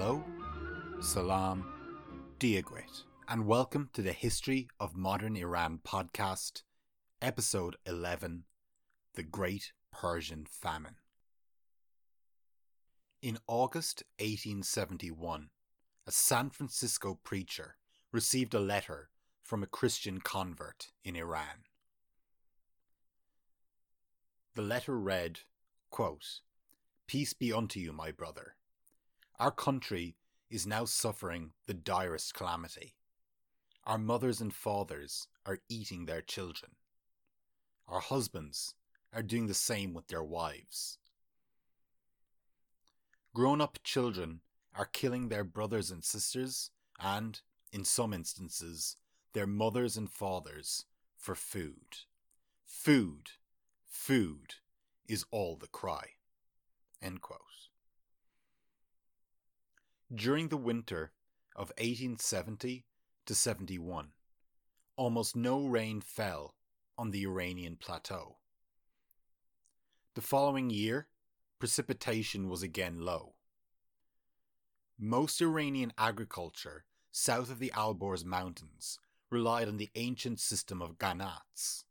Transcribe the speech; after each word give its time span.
Hello, 0.00 0.22
Salam, 1.00 1.66
Diagwit, 2.38 3.02
and 3.26 3.48
welcome 3.48 3.90
to 3.94 4.00
the 4.00 4.12
History 4.12 4.68
of 4.78 4.94
Modern 4.94 5.36
Iran 5.36 5.80
podcast, 5.84 6.62
episode 7.20 7.74
11 7.84 8.44
The 9.14 9.24
Great 9.24 9.72
Persian 9.92 10.46
Famine. 10.48 10.98
In 13.22 13.38
August 13.48 14.04
1871, 14.20 15.48
a 16.06 16.12
San 16.12 16.50
Francisco 16.50 17.18
preacher 17.24 17.74
received 18.12 18.54
a 18.54 18.60
letter 18.60 19.10
from 19.42 19.64
a 19.64 19.66
Christian 19.66 20.20
convert 20.20 20.92
in 21.02 21.16
Iran. 21.16 21.64
The 24.54 24.62
letter 24.62 24.96
read, 24.96 25.40
quote, 25.90 26.42
Peace 27.08 27.32
be 27.32 27.52
unto 27.52 27.80
you, 27.80 27.92
my 27.92 28.12
brother. 28.12 28.54
Our 29.40 29.52
country 29.52 30.16
is 30.50 30.66
now 30.66 30.84
suffering 30.84 31.52
the 31.66 31.74
direst 31.74 32.34
calamity. 32.34 32.94
Our 33.84 33.98
mothers 33.98 34.40
and 34.40 34.52
fathers 34.52 35.28
are 35.46 35.60
eating 35.68 36.06
their 36.06 36.22
children. 36.22 36.72
Our 37.86 38.00
husbands 38.00 38.74
are 39.12 39.22
doing 39.22 39.46
the 39.46 39.54
same 39.54 39.94
with 39.94 40.08
their 40.08 40.24
wives. 40.24 40.98
Grown 43.32 43.60
up 43.60 43.78
children 43.84 44.40
are 44.74 44.86
killing 44.86 45.28
their 45.28 45.44
brothers 45.44 45.92
and 45.92 46.02
sisters, 46.04 46.70
and, 46.98 47.40
in 47.72 47.84
some 47.84 48.12
instances, 48.12 48.96
their 49.34 49.46
mothers 49.46 49.96
and 49.96 50.10
fathers 50.10 50.84
for 51.16 51.36
food. 51.36 51.98
Food, 52.64 53.30
food 53.86 54.54
is 55.06 55.24
all 55.30 55.56
the 55.56 55.68
cry. 55.68 56.06
During 60.14 60.48
the 60.48 60.56
winter 60.56 61.12
of 61.54 61.68
1870 61.76 62.86
to 63.26 63.34
71, 63.34 64.12
almost 64.96 65.36
no 65.36 65.66
rain 65.66 66.00
fell 66.00 66.54
on 66.96 67.10
the 67.10 67.24
Iranian 67.24 67.76
plateau. 67.76 68.38
The 70.14 70.22
following 70.22 70.70
year, 70.70 71.08
precipitation 71.58 72.48
was 72.48 72.62
again 72.62 73.00
low. 73.00 73.34
Most 74.98 75.42
Iranian 75.42 75.92
agriculture 75.98 76.86
south 77.12 77.50
of 77.50 77.58
the 77.58 77.72
Alborz 77.76 78.24
Mountains 78.24 78.98
relied 79.28 79.68
on 79.68 79.76
the 79.76 79.90
ancient 79.94 80.40
system 80.40 80.80
of 80.80 80.96
qanats, 80.96 81.84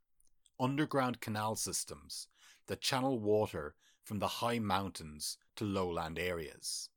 underground 0.59 1.21
canal 1.21 1.55
systems 1.55 2.29
that 2.65 2.81
channel 2.81 3.19
water 3.19 3.75
from 4.03 4.17
the 4.17 4.39
high 4.41 4.57
mountains 4.57 5.37
to 5.55 5.65
lowland 5.65 6.17
areas. 6.17 6.89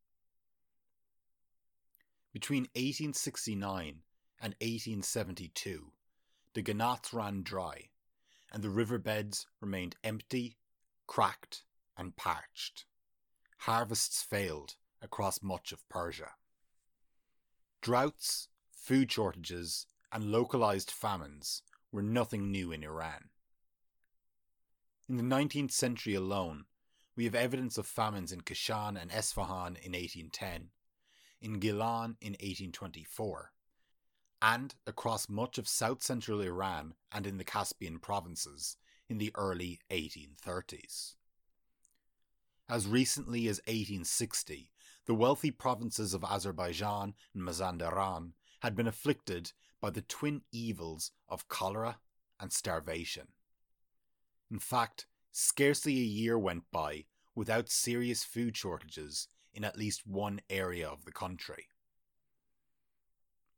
Between 2.32 2.62
1869 2.74 4.02
and 4.40 4.54
1872, 4.60 5.92
the 6.54 6.62
qanats 6.62 7.12
ran 7.12 7.42
dry, 7.42 7.90
and 8.52 8.62
the 8.62 8.70
riverbeds 8.70 9.46
remained 9.60 9.96
empty, 10.04 10.56
cracked, 11.06 11.64
and 11.96 12.16
parched. 12.16 12.84
Harvests 13.58 14.22
failed 14.22 14.76
across 15.02 15.42
much 15.42 15.72
of 15.72 15.88
Persia. 15.88 16.30
Droughts, 17.80 18.48
food 18.70 19.10
shortages, 19.10 19.86
and 20.12 20.32
localized 20.32 20.90
famines 20.90 21.62
were 21.90 22.02
nothing 22.02 22.50
new 22.50 22.70
in 22.72 22.84
Iran. 22.84 23.30
In 25.08 25.16
the 25.16 25.22
19th 25.22 25.72
century 25.72 26.14
alone, 26.14 26.66
we 27.16 27.24
have 27.24 27.34
evidence 27.34 27.76
of 27.76 27.86
famines 27.86 28.32
in 28.32 28.42
Kashan 28.42 28.96
and 29.00 29.10
Esfahan 29.10 29.76
in 29.82 29.92
1810, 29.92 30.70
in 31.40 31.60
Gilan 31.60 32.16
in 32.20 32.32
1824, 32.32 33.52
and 34.42 34.74
across 34.86 35.28
much 35.28 35.58
of 35.58 35.68
south 35.68 36.02
central 36.02 36.40
Iran 36.40 36.94
and 37.12 37.26
in 37.26 37.38
the 37.38 37.44
Caspian 37.44 37.98
provinces 37.98 38.76
in 39.08 39.18
the 39.18 39.32
early 39.34 39.80
1830s. 39.90 41.14
As 42.68 42.86
recently 42.86 43.48
as 43.48 43.58
1860, 43.66 44.70
the 45.06 45.14
wealthy 45.14 45.50
provinces 45.50 46.14
of 46.14 46.24
Azerbaijan 46.24 47.14
and 47.34 47.42
Mazandaran 47.42 48.32
had 48.60 48.76
been 48.76 48.86
afflicted 48.86 49.52
by 49.80 49.90
the 49.90 50.02
twin 50.02 50.42
evils 50.52 51.10
of 51.28 51.48
cholera 51.48 51.98
and 52.38 52.52
starvation. 52.52 53.28
In 54.50 54.58
fact, 54.58 55.06
scarcely 55.32 55.94
a 55.94 56.04
year 56.04 56.38
went 56.38 56.64
by 56.70 57.06
without 57.34 57.68
serious 57.68 58.22
food 58.22 58.56
shortages 58.56 59.28
in 59.55 59.65
at 59.65 59.78
least 59.78 60.06
one 60.06 60.41
area 60.49 60.88
of 60.88 61.05
the 61.05 61.12
country. 61.12 61.66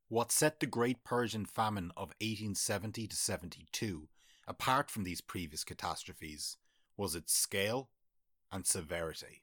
What 0.09 0.33
set 0.33 0.61
the 0.61 0.67
Great 0.67 1.05
Persian 1.05 1.47
Famine 1.47 1.91
of 1.97 2.09
1870 2.21 3.07
to 3.07 3.17
72 3.17 4.09
apart 4.47 4.91
from 4.91 5.05
these 5.05 5.21
previous 5.21 5.65
catastrophes 5.65 6.57
was 6.97 7.15
its 7.15 7.33
scale 7.33 7.89
and 8.51 8.67
severity. 8.67 9.43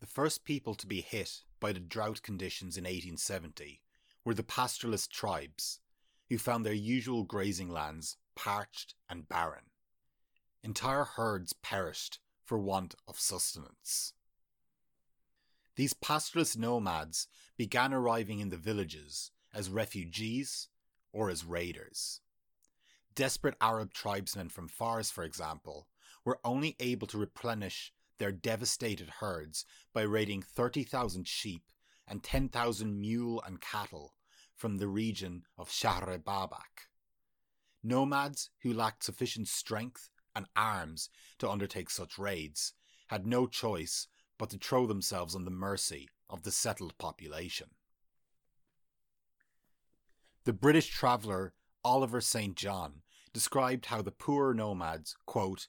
The 0.00 0.06
first 0.06 0.44
people 0.44 0.74
to 0.74 0.86
be 0.86 1.00
hit 1.00 1.42
by 1.60 1.72
the 1.72 1.80
drought 1.80 2.22
conditions 2.22 2.76
in 2.76 2.84
1870 2.84 3.82
were 4.24 4.34
the 4.34 4.42
pastoralist 4.42 5.10
tribes, 5.10 5.80
who 6.28 6.38
found 6.38 6.64
their 6.64 6.72
usual 6.72 7.24
grazing 7.24 7.68
lands 7.68 8.16
parched 8.34 8.94
and 9.08 9.28
barren. 9.28 9.66
Entire 10.62 11.04
herds 11.04 11.52
perished 11.52 12.18
for 12.42 12.58
want 12.58 12.94
of 13.06 13.20
sustenance. 13.20 14.14
These 15.76 15.94
pastoralist 15.94 16.56
nomads 16.56 17.26
began 17.56 17.92
arriving 17.92 18.38
in 18.38 18.50
the 18.50 18.56
villages 18.56 19.32
as 19.52 19.70
refugees 19.70 20.68
or 21.12 21.30
as 21.30 21.44
raiders. 21.44 22.20
Desperate 23.14 23.56
Arab 23.60 23.92
tribesmen 23.92 24.48
from 24.48 24.68
Fars, 24.68 25.10
for 25.10 25.24
example, 25.24 25.88
were 26.24 26.40
only 26.44 26.76
able 26.80 27.06
to 27.08 27.18
replenish 27.18 27.92
their 28.18 28.32
devastated 28.32 29.08
herds 29.20 29.64
by 29.92 30.02
raiding 30.02 30.42
30,000 30.42 31.26
sheep 31.26 31.64
and 32.06 32.22
10,000 32.22 33.00
mule 33.00 33.42
and 33.44 33.60
cattle 33.60 34.14
from 34.54 34.78
the 34.78 34.88
region 34.88 35.42
of 35.58 35.70
Shahr 35.70 36.18
Babak. 36.18 36.88
Nomads 37.82 38.50
who 38.62 38.72
lacked 38.72 39.04
sufficient 39.04 39.48
strength 39.48 40.08
and 40.34 40.46
arms 40.56 41.10
to 41.38 41.50
undertake 41.50 41.90
such 41.90 42.18
raids 42.18 42.74
had 43.08 43.26
no 43.26 43.46
choice 43.46 44.08
but 44.38 44.50
to 44.50 44.58
throw 44.58 44.86
themselves 44.86 45.34
on 45.34 45.44
the 45.44 45.50
mercy 45.50 46.08
of 46.28 46.42
the 46.42 46.50
settled 46.50 46.96
population. 46.98 47.68
The 50.44 50.52
British 50.52 50.88
traveller 50.88 51.54
Oliver 51.84 52.20
St. 52.20 52.56
John 52.56 53.02
described 53.32 53.86
how 53.86 54.02
the 54.02 54.10
poor 54.10 54.54
nomads, 54.54 55.16
quote, 55.26 55.68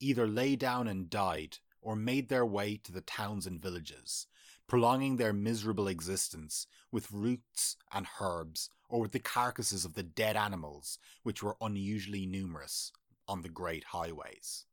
either 0.00 0.26
lay 0.26 0.56
down 0.56 0.88
and 0.88 1.08
died 1.08 1.58
or 1.80 1.96
made 1.96 2.28
their 2.28 2.44
way 2.44 2.76
to 2.84 2.92
the 2.92 3.00
towns 3.00 3.46
and 3.46 3.60
villages, 3.60 4.26
prolonging 4.66 5.16
their 5.16 5.32
miserable 5.32 5.88
existence 5.88 6.66
with 6.90 7.12
roots 7.12 7.76
and 7.92 8.06
herbs 8.20 8.70
or 8.88 9.00
with 9.00 9.12
the 9.12 9.18
carcasses 9.18 9.84
of 9.84 9.94
the 9.94 10.02
dead 10.02 10.36
animals 10.36 10.98
which 11.22 11.42
were 11.42 11.56
unusually 11.60 12.26
numerous 12.26 12.92
on 13.28 13.42
the 13.42 13.48
great 13.48 13.84
highways. 13.84 14.66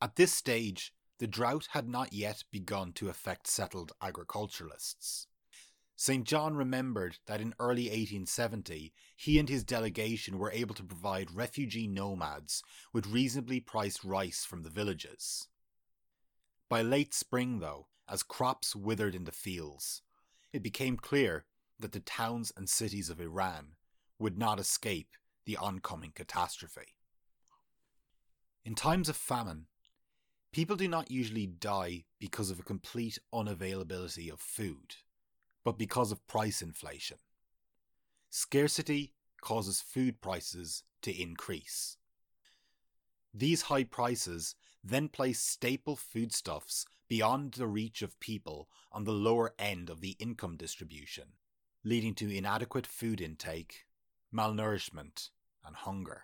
At 0.00 0.16
this 0.16 0.32
stage, 0.32 0.92
the 1.18 1.26
drought 1.26 1.68
had 1.70 1.88
not 1.88 2.12
yet 2.12 2.44
begun 2.52 2.92
to 2.94 3.08
affect 3.08 3.48
settled 3.48 3.92
agriculturalists. 4.00 5.26
St. 5.96 6.24
John 6.24 6.54
remembered 6.54 7.18
that 7.26 7.40
in 7.40 7.54
early 7.58 7.86
1870 7.86 8.92
he 9.16 9.38
and 9.40 9.48
his 9.48 9.64
delegation 9.64 10.38
were 10.38 10.52
able 10.52 10.76
to 10.76 10.84
provide 10.84 11.32
refugee 11.32 11.88
nomads 11.88 12.62
with 12.92 13.08
reasonably 13.08 13.58
priced 13.58 14.04
rice 14.04 14.44
from 14.44 14.62
the 14.62 14.70
villages. 14.70 15.48
By 16.68 16.82
late 16.82 17.12
spring, 17.12 17.58
though, 17.58 17.88
as 18.08 18.22
crops 18.22 18.76
withered 18.76 19.16
in 19.16 19.24
the 19.24 19.32
fields, 19.32 20.02
it 20.52 20.62
became 20.62 20.96
clear 20.96 21.46
that 21.80 21.90
the 21.90 22.00
towns 22.00 22.52
and 22.56 22.68
cities 22.68 23.10
of 23.10 23.20
Iran 23.20 23.72
would 24.20 24.38
not 24.38 24.60
escape 24.60 25.16
the 25.46 25.56
oncoming 25.56 26.12
catastrophe. 26.14 26.94
In 28.64 28.76
times 28.76 29.08
of 29.08 29.16
famine, 29.16 29.66
people 30.52 30.76
do 30.76 30.88
not 30.88 31.10
usually 31.10 31.46
die 31.46 32.04
because 32.18 32.50
of 32.50 32.58
a 32.58 32.64
complete 32.64 33.18
unavailability 33.32 34.30
of 34.32 34.40
food 34.40 34.96
but 35.68 35.76
because 35.76 36.10
of 36.10 36.26
price 36.26 36.62
inflation. 36.62 37.18
Scarcity 38.30 39.12
causes 39.42 39.82
food 39.82 40.18
prices 40.22 40.82
to 41.02 41.12
increase. 41.12 41.98
These 43.34 43.62
high 43.62 43.84
prices 43.84 44.54
then 44.82 45.08
place 45.08 45.40
staple 45.40 45.94
foodstuffs 45.94 46.86
beyond 47.06 47.52
the 47.52 47.66
reach 47.66 48.00
of 48.00 48.18
people 48.18 48.70
on 48.90 49.04
the 49.04 49.12
lower 49.12 49.52
end 49.58 49.90
of 49.90 50.00
the 50.00 50.16
income 50.18 50.56
distribution, 50.56 51.34
leading 51.84 52.14
to 52.14 52.34
inadequate 52.34 52.86
food 52.86 53.20
intake, 53.20 53.84
malnourishment, 54.34 55.28
and 55.66 55.76
hunger. 55.76 56.22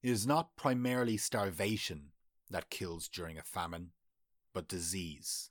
It 0.00 0.10
is 0.10 0.28
not 0.28 0.54
primarily 0.54 1.16
starvation 1.16 2.12
that 2.50 2.70
kills 2.70 3.08
during 3.08 3.38
a 3.38 3.42
famine, 3.42 3.90
but 4.52 4.68
disease. 4.68 5.50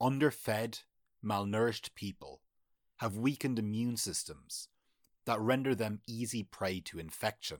Underfed, 0.00 0.84
malnourished 1.24 1.94
people 1.94 2.42
have 2.96 3.16
weakened 3.16 3.58
immune 3.58 3.96
systems 3.96 4.68
that 5.24 5.40
render 5.40 5.74
them 5.74 6.00
easy 6.06 6.42
prey 6.42 6.80
to 6.80 6.98
infection, 6.98 7.58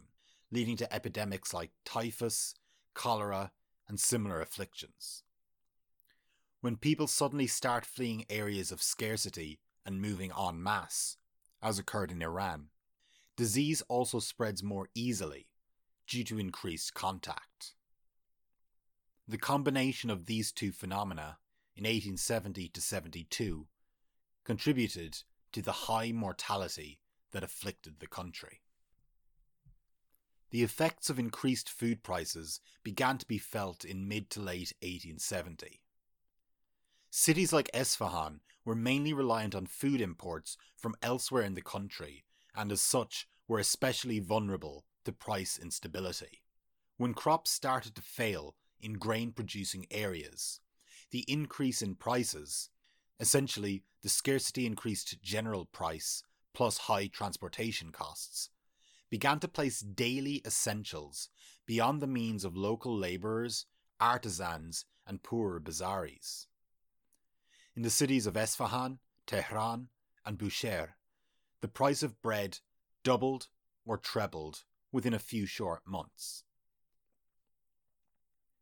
leading 0.50 0.76
to 0.76 0.92
epidemics 0.92 1.54
like 1.54 1.70
typhus, 1.84 2.54
cholera, 2.94 3.52
and 3.88 3.98
similar 3.98 4.40
afflictions. 4.40 5.22
When 6.60 6.76
people 6.76 7.06
suddenly 7.06 7.46
start 7.46 7.84
fleeing 7.84 8.24
areas 8.30 8.72
of 8.72 8.82
scarcity 8.82 9.60
and 9.84 10.00
moving 10.00 10.32
en 10.38 10.62
masse, 10.62 11.16
as 11.62 11.78
occurred 11.78 12.10
in 12.10 12.22
Iran, 12.22 12.68
disease 13.36 13.82
also 13.88 14.18
spreads 14.18 14.62
more 14.62 14.88
easily 14.94 15.48
due 16.06 16.24
to 16.24 16.38
increased 16.38 16.94
contact. 16.94 17.74
The 19.26 19.38
combination 19.38 20.10
of 20.10 20.26
these 20.26 20.52
two 20.52 20.70
phenomena 20.70 21.38
in 21.76 21.84
1870 21.84 22.68
to 22.68 22.80
72 22.80 23.66
contributed 24.44 25.22
to 25.52 25.62
the 25.62 25.72
high 25.72 26.12
mortality 26.12 27.00
that 27.32 27.42
afflicted 27.42 28.00
the 28.00 28.06
country. 28.06 28.60
The 30.50 30.62
effects 30.62 31.08
of 31.08 31.18
increased 31.18 31.70
food 31.70 32.02
prices 32.02 32.60
began 32.82 33.18
to 33.18 33.26
be 33.26 33.38
felt 33.38 33.84
in 33.84 34.06
mid 34.06 34.30
to 34.30 34.40
late 34.40 34.72
1870. 34.82 35.80
Cities 37.10 37.52
like 37.52 37.70
Esfahan 37.72 38.40
were 38.64 38.74
mainly 38.74 39.12
reliant 39.12 39.54
on 39.54 39.66
food 39.66 40.00
imports 40.00 40.56
from 40.76 40.96
elsewhere 41.02 41.42
in 41.42 41.54
the 41.54 41.62
country 41.62 42.24
and 42.54 42.70
as 42.70 42.82
such 42.82 43.26
were 43.48 43.58
especially 43.58 44.20
vulnerable 44.20 44.84
to 45.04 45.12
price 45.12 45.58
instability. 45.58 46.42
When 46.98 47.14
crops 47.14 47.50
started 47.50 47.94
to 47.96 48.02
fail 48.02 48.54
in 48.84 48.94
grain 48.94 49.32
producing 49.32 49.86
areas, 49.90 50.60
the 51.10 51.24
increase 51.26 51.80
in 51.80 51.94
prices, 51.94 52.68
essentially 53.18 53.82
the 54.02 54.08
scarcity 54.08 54.66
increased 54.66 55.22
general 55.22 55.64
price 55.64 56.22
plus 56.52 56.78
high 56.78 57.06
transportation 57.06 57.90
costs, 57.90 58.50
began 59.10 59.40
to 59.40 59.48
place 59.48 59.80
daily 59.80 60.42
essentials 60.46 61.28
beyond 61.66 62.00
the 62.00 62.06
means 62.06 62.44
of 62.44 62.56
local 62.56 62.96
labourers, 62.96 63.66
artisans, 64.00 64.84
and 65.06 65.22
poorer 65.22 65.60
bazaris. 65.60 66.46
In 67.76 67.82
the 67.82 67.90
cities 67.90 68.26
of 68.26 68.34
Esfahan, 68.34 68.98
Tehran, 69.26 69.88
and 70.26 70.38
Bushehr, 70.38 70.90
the 71.60 71.68
price 71.68 72.02
of 72.02 72.20
bread 72.20 72.58
doubled 73.02 73.48
or 73.84 73.96
trebled 73.96 74.64
within 74.92 75.14
a 75.14 75.18
few 75.18 75.46
short 75.46 75.80
months. 75.86 76.44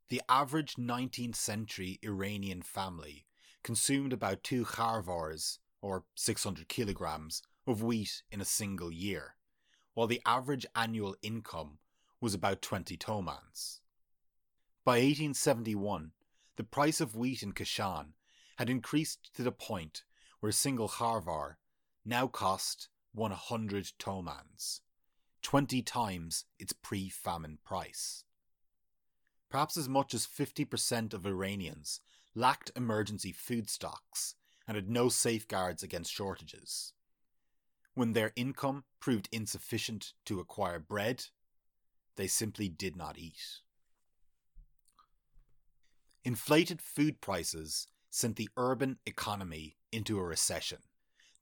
The 0.08 0.22
average 0.28 0.74
19th 0.74 1.36
century 1.36 1.98
Iranian 2.02 2.62
family 2.62 3.26
consumed 3.62 4.12
about 4.12 4.42
two 4.42 4.64
kharvars, 4.64 5.58
or 5.80 6.04
600 6.14 6.68
kilograms, 6.68 7.42
of 7.66 7.82
wheat 7.82 8.22
in 8.30 8.40
a 8.40 8.44
single 8.44 8.92
year, 8.92 9.36
while 9.94 10.06
the 10.06 10.20
average 10.26 10.66
annual 10.74 11.16
income 11.22 11.78
was 12.20 12.34
about 12.34 12.62
20 12.62 12.96
tomans. 12.96 13.80
By 14.84 14.94
1871, 14.94 16.12
the 16.56 16.64
price 16.64 17.00
of 17.00 17.16
wheat 17.16 17.42
in 17.42 17.52
Kashan 17.52 18.12
had 18.58 18.68
increased 18.68 19.32
to 19.34 19.42
the 19.42 19.52
point 19.52 20.04
where 20.40 20.50
a 20.50 20.52
single 20.52 20.88
kharvar 20.88 21.54
now 22.04 22.26
cost 22.26 22.88
100 23.14 23.92
tomans, 23.98 24.80
20 25.42 25.82
times 25.82 26.44
its 26.58 26.72
pre 26.72 27.08
famine 27.08 27.58
price. 27.64 28.24
Perhaps 29.52 29.76
as 29.76 29.86
much 29.86 30.14
as 30.14 30.26
50% 30.26 31.12
of 31.12 31.26
Iranians 31.26 32.00
lacked 32.34 32.70
emergency 32.74 33.32
food 33.32 33.68
stocks 33.68 34.34
and 34.66 34.76
had 34.76 34.88
no 34.88 35.10
safeguards 35.10 35.82
against 35.82 36.10
shortages. 36.10 36.94
When 37.92 38.14
their 38.14 38.32
income 38.34 38.84
proved 38.98 39.28
insufficient 39.30 40.14
to 40.24 40.40
acquire 40.40 40.78
bread, 40.78 41.26
they 42.16 42.28
simply 42.28 42.70
did 42.70 42.96
not 42.96 43.18
eat. 43.18 43.60
Inflated 46.24 46.80
food 46.80 47.20
prices 47.20 47.86
sent 48.08 48.36
the 48.36 48.48
urban 48.56 49.00
economy 49.04 49.76
into 49.92 50.18
a 50.18 50.24
recession. 50.24 50.78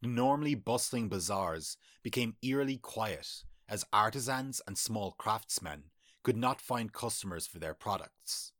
The 0.02 0.08
normally 0.08 0.56
bustling 0.56 1.08
bazaars 1.08 1.76
became 2.02 2.34
eerily 2.42 2.76
quiet 2.78 3.44
as 3.68 3.86
artisans 3.92 4.60
and 4.66 4.76
small 4.76 5.12
craftsmen 5.12 5.84
could 6.22 6.37
not 6.37 6.61
find 6.61 6.93
customers 6.93 7.46
for 7.46 7.58
their 7.58 7.75
products. 7.75 8.52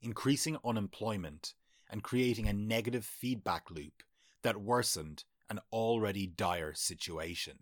Increasing 0.00 0.58
unemployment 0.64 1.54
and 1.90 2.02
creating 2.02 2.48
a 2.48 2.52
negative 2.52 3.04
feedback 3.04 3.70
loop 3.70 4.02
that 4.42 4.60
worsened 4.60 5.24
an 5.48 5.60
already 5.70 6.26
dire 6.26 6.74
situation. 6.74 7.58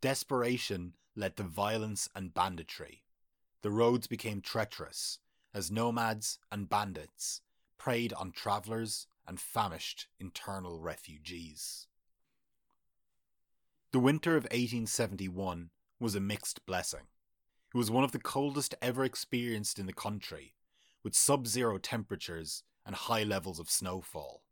Desperation 0.00 0.94
led 1.16 1.36
to 1.36 1.42
violence 1.42 2.08
and 2.14 2.32
banditry. 2.32 3.02
The 3.62 3.70
roads 3.70 4.06
became 4.06 4.40
treacherous 4.40 5.18
as 5.52 5.70
nomads 5.70 6.38
and 6.50 6.68
bandits 6.68 7.40
preyed 7.78 8.12
on 8.12 8.30
travellers 8.30 9.06
and 9.26 9.40
famished 9.40 10.06
internal 10.18 10.80
refugees. 10.80 11.86
The 13.92 13.98
winter 13.98 14.36
of 14.36 14.44
1871 14.44 15.70
was 15.98 16.14
a 16.14 16.20
mixed 16.20 16.64
blessing. 16.66 17.06
It 17.72 17.78
was 17.78 17.90
one 17.90 18.02
of 18.02 18.10
the 18.10 18.18
coldest 18.18 18.74
ever 18.82 19.04
experienced 19.04 19.78
in 19.78 19.86
the 19.86 19.92
country, 19.92 20.54
with 21.04 21.14
sub 21.14 21.46
zero 21.46 21.78
temperatures 21.78 22.64
and 22.84 22.96
high 22.96 23.22
levels 23.22 23.60
of 23.60 23.70
snowfall. 23.70 24.42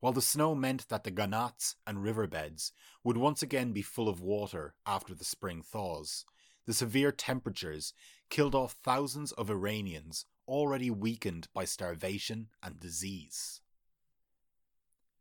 While 0.00 0.14
the 0.14 0.22
snow 0.22 0.54
meant 0.54 0.88
that 0.88 1.04
the 1.04 1.12
qanats 1.12 1.74
and 1.86 2.02
riverbeds 2.02 2.72
would 3.04 3.18
once 3.18 3.42
again 3.42 3.72
be 3.72 3.82
full 3.82 4.08
of 4.08 4.22
water 4.22 4.74
after 4.86 5.14
the 5.14 5.24
spring 5.24 5.60
thaws, 5.60 6.24
the 6.64 6.72
severe 6.72 7.12
temperatures 7.12 7.92
killed 8.30 8.54
off 8.54 8.72
thousands 8.82 9.32
of 9.32 9.50
Iranians 9.50 10.24
already 10.48 10.90
weakened 10.90 11.48
by 11.52 11.66
starvation 11.66 12.48
and 12.62 12.80
disease. 12.80 13.60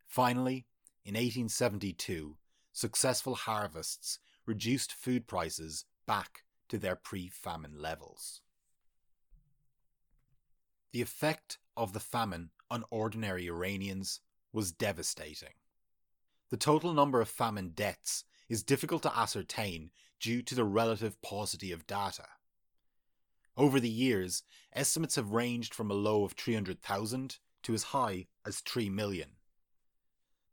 Finally, 0.07 0.67
in 1.03 1.15
1872, 1.15 2.37
successful 2.71 3.35
harvests 3.35 4.19
reduced 4.45 4.93
food 4.93 5.27
prices 5.27 5.83
back 6.07 6.44
to 6.69 6.77
their 6.77 6.95
pre 6.95 7.27
famine 7.27 7.81
levels. 7.81 8.41
The 10.91 11.01
effect 11.01 11.57
of 11.75 11.93
the 11.93 11.99
famine 11.99 12.51
on 12.69 12.85
ordinary 12.89 13.47
Iranians 13.47 14.21
was 14.53 14.71
devastating. 14.71 15.55
The 16.49 16.57
total 16.57 16.93
number 16.93 17.21
of 17.21 17.27
famine 17.27 17.71
deaths 17.75 18.23
is 18.47 18.63
difficult 18.63 19.03
to 19.03 19.17
ascertain 19.17 19.91
due 20.19 20.41
to 20.43 20.55
the 20.55 20.63
relative 20.63 21.21
paucity 21.21 21.71
of 21.71 21.87
data. 21.87 22.27
Over 23.57 23.79
the 23.79 23.89
years, 23.89 24.43
estimates 24.73 25.15
have 25.15 25.31
ranged 25.31 25.73
from 25.73 25.89
a 25.89 25.95
low 25.95 26.23
of 26.23 26.33
300,000 26.33 27.37
to 27.63 27.73
as 27.73 27.83
high 27.83 28.27
as 28.45 28.59
3 28.59 28.89
million. 28.89 29.31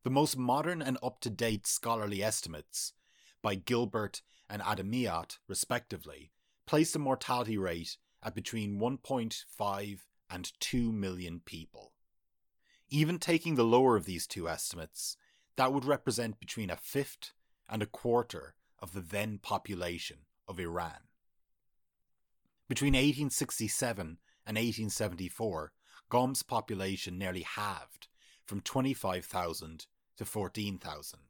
The 0.04 0.10
most 0.10 0.36
modern 0.36 0.82
and 0.82 0.98
up 1.02 1.20
to 1.20 1.30
date 1.30 1.66
scholarly 1.66 2.22
estimates, 2.22 2.92
by 3.42 3.54
Gilbert 3.56 4.22
and 4.52 4.60
Adamiat, 4.60 5.38
respectively, 5.48 6.30
place 6.66 6.92
the 6.92 6.98
mortality 6.98 7.56
rate 7.56 7.96
at 8.22 8.34
between 8.34 8.78
1.5 8.78 9.98
and 10.28 10.52
2 10.60 10.92
million 10.92 11.40
people. 11.42 11.92
Even 12.90 13.18
taking 13.18 13.54
the 13.54 13.64
lower 13.64 13.96
of 13.96 14.04
these 14.04 14.26
two 14.26 14.50
estimates, 14.50 15.16
that 15.56 15.72
would 15.72 15.86
represent 15.86 16.38
between 16.38 16.68
a 16.68 16.76
fifth 16.76 17.32
and 17.66 17.80
a 17.80 17.86
quarter 17.86 18.54
of 18.78 18.92
the 18.92 19.00
then 19.00 19.38
population 19.38 20.18
of 20.46 20.60
Iran. 20.60 21.08
Between 22.68 22.92
1867 22.92 24.18
and 24.46 24.56
1874, 24.56 25.72
Qom's 26.10 26.42
population 26.42 27.16
nearly 27.16 27.42
halved 27.42 28.08
from 28.44 28.60
25,000 28.60 29.86
to 30.18 30.24
14,000. 30.26 31.20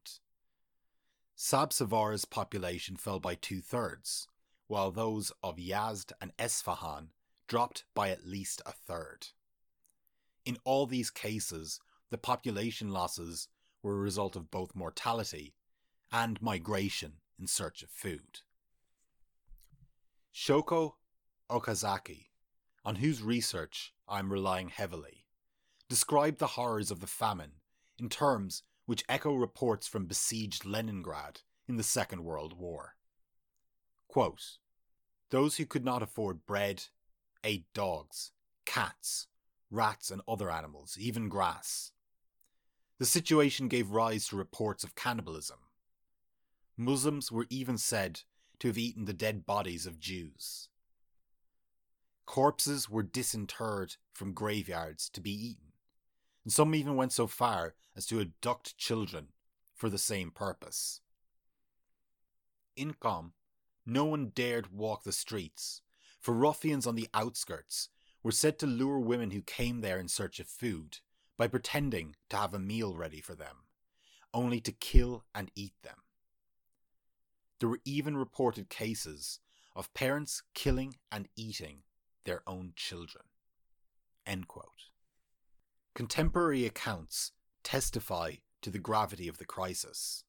Sabzawar's 1.43 2.25
population 2.25 2.95
fell 2.95 3.19
by 3.19 3.35
two 3.35 3.61
thirds, 3.61 4.29
while 4.69 4.93
those 4.93 5.33
of 5.43 5.57
Yazd 5.57 6.13
and 6.21 6.31
Esfahan 6.37 7.09
dropped 7.49 7.85
by 7.95 8.11
at 8.11 8.25
least 8.25 8.63
a 8.65 8.71
third. 8.71 9.27
In 10.47 10.59
all 10.63 10.87
these 10.87 11.11
cases, 11.11 11.81
the 12.11 12.17
population 12.17 12.93
losses 12.93 13.49
were 13.83 13.95
a 13.95 14.01
result 14.01 14.37
of 14.37 14.53
both 14.53 14.77
mortality 14.77 15.57
and 16.13 16.41
migration 16.41 17.15
in 17.41 17.49
search 17.49 17.83
of 17.83 17.91
food. 17.91 18.43
Shoko 20.33 20.93
Okazaki, 21.51 22.27
on 22.85 22.97
whose 22.97 23.21
research 23.21 23.93
I 24.07 24.21
am 24.21 24.33
relying 24.33 24.69
heavily, 24.69 25.25
described 25.89 26.39
the 26.39 26.55
horrors 26.55 26.93
of 26.93 27.01
the 27.01 27.09
famine 27.09 27.55
in 27.99 28.09
terms 28.09 28.63
which 28.87 29.05
echo 29.09 29.35
reports 29.35 29.87
from 29.87 30.07
besieged 30.07 30.65
Leningrad 30.65 31.41
in 31.69 31.77
the 31.77 31.83
Second 31.83 32.25
World 32.25 32.59
War. 32.59 32.97
Quote, 34.09 34.59
Those 35.31 35.57
who 35.57 35.67
could 35.67 35.85
not 35.85 36.03
afford 36.03 36.47
bread 36.47 36.85
ate 37.45 37.67
dogs 37.73 38.33
cats, 38.65 39.27
rats, 39.71 40.11
and 40.11 40.23
other 40.29 40.51
animals, 40.51 40.97
even 40.99 41.29
grass. 41.29 41.93
The 42.99 43.07
situation 43.07 43.69
gave 43.69 43.91
rise 43.91 44.29
to 44.29 44.37
reports 44.37 44.85
of 44.85 44.95
cannibalism. 44.95 45.59
Muslims 46.77 47.33
were 47.33 47.47
even 47.51 47.77
said 47.77 48.21
to 48.61 48.69
have 48.69 48.79
eaten 48.79 49.05
the 49.05 49.13
dead 49.13 49.45
bodies 49.45 49.87
of 49.87 49.99
Jews. 49.99 50.69
Corpses 52.27 52.89
were 52.89 53.03
disinterred 53.03 53.97
from 54.13 54.33
graveyards 54.33 55.09
to 55.11 55.21
be 55.21 55.33
eaten, 55.33 55.72
and 56.45 56.53
some 56.53 56.75
even 56.75 56.97
went 56.97 57.13
so 57.13 57.27
far 57.27 57.75
as 57.97 58.07
to 58.07 58.21
abduct 58.21 58.77
children 58.77 59.29
for 59.75 59.89
the 59.89 59.99
same 59.99 60.31
purpose. 60.31 61.01
In 62.77 62.95
Qom, 62.95 63.33
no 63.85 64.05
one 64.05 64.33
dared 64.35 64.73
walk 64.73 65.05
the 65.05 65.13
streets, 65.13 65.83
for 66.21 66.33
ruffians 66.33 66.87
on 66.87 66.95
the 66.95 67.09
outskirts 67.13 67.89
were 68.23 68.33
said 68.33 68.59
to 68.59 68.67
lure 68.67 69.01
women 69.01 69.33
who 69.33 69.43
came 69.43 69.81
there 69.81 69.99
in 69.99 70.09
search 70.09 70.39
of 70.39 70.47
food 70.47 70.99
by 71.37 71.49
pretending 71.49 72.15
to 72.31 72.37
have 72.37 72.55
a 72.55 72.59
meal 72.59 72.95
ready 72.95 73.21
for 73.21 73.35
them, 73.35 73.65
only 74.33 74.61
to 74.61 74.73
kill 74.73 75.25
and 75.35 75.51
eat 75.55 75.75
them. 75.83 75.97
There 77.59 77.69
were 77.69 77.81
even 77.85 78.17
reported 78.17 78.69
cases 78.69 79.41
of 79.75 79.93
parents 79.95 80.43
killing 80.55 80.97
and 81.11 81.29
eating 81.37 81.83
their 82.25 82.43
own 82.47 82.73
children. 82.77 83.25
Contemporary 85.95 86.65
accounts 86.65 87.33
testify 87.63 88.37
to 88.63 88.71
the 88.71 88.79
gravity 88.79 89.29
of 89.29 89.37
the 89.37 89.45
crisis. 89.45 90.25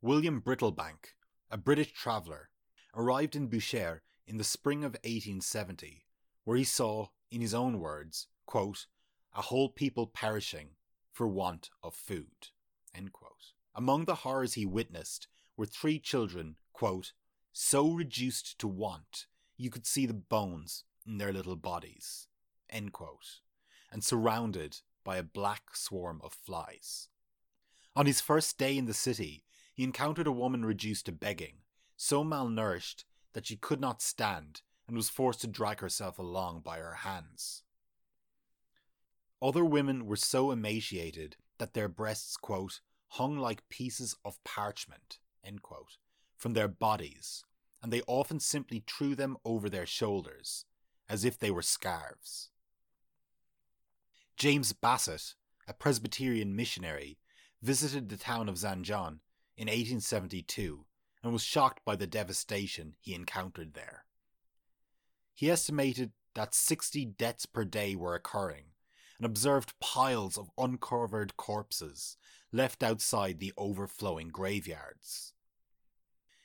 William 0.00 0.40
Brittlebank, 0.40 1.16
a 1.50 1.56
British 1.56 1.92
traveller, 1.92 2.50
arrived 2.94 3.34
in 3.34 3.48
Bushehr 3.48 4.00
in 4.28 4.36
the 4.36 4.44
spring 4.44 4.84
of 4.84 4.92
1870, 5.02 6.04
where 6.44 6.56
he 6.56 6.62
saw, 6.62 7.08
in 7.32 7.40
his 7.40 7.52
own 7.52 7.80
words, 7.80 8.28
quote, 8.46 8.86
a 9.34 9.42
whole 9.42 9.68
people 9.68 10.06
perishing 10.06 10.70
for 11.12 11.26
want 11.26 11.70
of 11.82 11.94
food. 11.94 12.50
Among 13.74 14.04
the 14.04 14.16
horrors 14.16 14.54
he 14.54 14.66
witnessed 14.66 15.26
were 15.56 15.66
three 15.66 15.98
children, 15.98 16.54
quote, 16.72 17.12
so 17.52 17.90
reduced 17.90 18.56
to 18.60 18.68
want 18.68 19.26
you 19.56 19.68
could 19.68 19.84
see 19.84 20.06
the 20.06 20.14
bones 20.14 20.84
in 21.04 21.18
their 21.18 21.32
little 21.32 21.56
bodies, 21.56 22.28
and 23.90 24.04
surrounded 24.04 24.80
by 25.04 25.16
a 25.16 25.22
black 25.22 25.74
swarm 25.74 26.20
of 26.22 26.32
flies. 26.32 27.08
On 27.96 28.06
his 28.06 28.20
first 28.20 28.58
day 28.58 28.76
in 28.76 28.86
the 28.86 28.94
city, 28.94 29.44
he 29.74 29.84
encountered 29.84 30.26
a 30.26 30.32
woman 30.32 30.64
reduced 30.64 31.06
to 31.06 31.12
begging, 31.12 31.58
so 31.96 32.24
malnourished 32.24 33.04
that 33.32 33.46
she 33.46 33.56
could 33.56 33.80
not 33.80 34.02
stand 34.02 34.62
and 34.86 34.96
was 34.96 35.08
forced 35.08 35.40
to 35.42 35.46
drag 35.46 35.80
herself 35.80 36.18
along 36.18 36.60
by 36.60 36.78
her 36.78 36.94
hands. 36.94 37.62
Other 39.40 39.64
women 39.64 40.06
were 40.06 40.16
so 40.16 40.50
emaciated 40.50 41.36
that 41.58 41.74
their 41.74 41.88
breasts, 41.88 42.36
quote, 42.36 42.80
hung 43.12 43.38
like 43.38 43.68
pieces 43.68 44.16
of 44.24 44.42
parchment, 44.44 45.18
quote, 45.62 45.96
from 46.36 46.54
their 46.54 46.68
bodies, 46.68 47.44
and 47.82 47.92
they 47.92 48.02
often 48.06 48.40
simply 48.40 48.82
threw 48.86 49.14
them 49.14 49.36
over 49.44 49.70
their 49.70 49.86
shoulders, 49.86 50.64
as 51.08 51.24
if 51.24 51.38
they 51.38 51.50
were 51.50 51.62
scarves. 51.62 52.50
James 54.38 54.72
Bassett, 54.72 55.34
a 55.66 55.74
Presbyterian 55.74 56.54
missionary, 56.54 57.18
visited 57.60 58.08
the 58.08 58.16
town 58.16 58.48
of 58.48 58.54
Zanjan 58.54 59.18
in 59.56 59.66
1872 59.66 60.86
and 61.24 61.32
was 61.32 61.42
shocked 61.42 61.84
by 61.84 61.96
the 61.96 62.06
devastation 62.06 62.94
he 63.00 63.14
encountered 63.14 63.74
there. 63.74 64.04
He 65.34 65.50
estimated 65.50 66.12
that 66.36 66.54
60 66.54 67.04
deaths 67.04 67.46
per 67.46 67.64
day 67.64 67.96
were 67.96 68.14
occurring 68.14 68.66
and 69.18 69.26
observed 69.26 69.74
piles 69.80 70.38
of 70.38 70.52
uncovered 70.56 71.36
corpses 71.36 72.16
left 72.52 72.84
outside 72.84 73.40
the 73.40 73.52
overflowing 73.56 74.28
graveyards. 74.28 75.34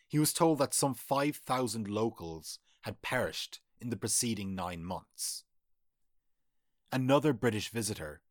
He 0.08 0.18
was 0.18 0.34
told 0.34 0.58
that 0.58 0.74
some 0.74 0.96
5,000 0.96 1.88
locals 1.88 2.58
had 2.82 3.04
perished 3.04 3.60
in 3.80 3.92
the 3.92 3.98
preceding 3.98 4.56
nine 4.56 4.84
months. 4.84 5.43
Another 6.94 7.34
British 7.34 7.70
visitor, 7.70 8.22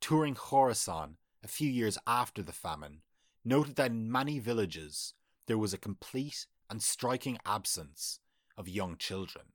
touring 0.00 0.34
Khorasan 0.34 1.18
a 1.44 1.46
few 1.46 1.70
years 1.70 1.96
after 2.04 2.42
the 2.42 2.52
famine, 2.52 3.02
noted 3.44 3.76
that 3.76 3.92
in 3.92 4.10
many 4.10 4.40
villages 4.40 5.14
there 5.46 5.56
was 5.56 5.72
a 5.72 5.78
complete 5.78 6.48
and 6.68 6.82
striking 6.82 7.38
absence 7.46 8.18
of 8.56 8.68
young 8.68 8.96
children. 8.96 9.52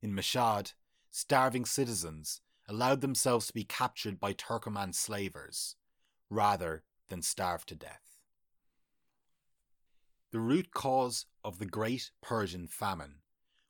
In 0.00 0.14
Mashhad, 0.14 0.72
starving 1.10 1.66
citizens 1.66 2.40
allowed 2.66 3.02
themselves 3.02 3.48
to 3.48 3.52
be 3.52 3.64
captured 3.64 4.18
by 4.18 4.32
Turkoman 4.32 4.94
slavers 4.94 5.76
rather 6.30 6.84
than 7.10 7.20
starve 7.20 7.66
to 7.66 7.74
death. 7.74 8.16
The 10.30 10.40
root 10.40 10.70
cause 10.72 11.26
of 11.44 11.58
the 11.58 11.66
Great 11.66 12.12
Persian 12.22 12.66
Famine 12.66 13.16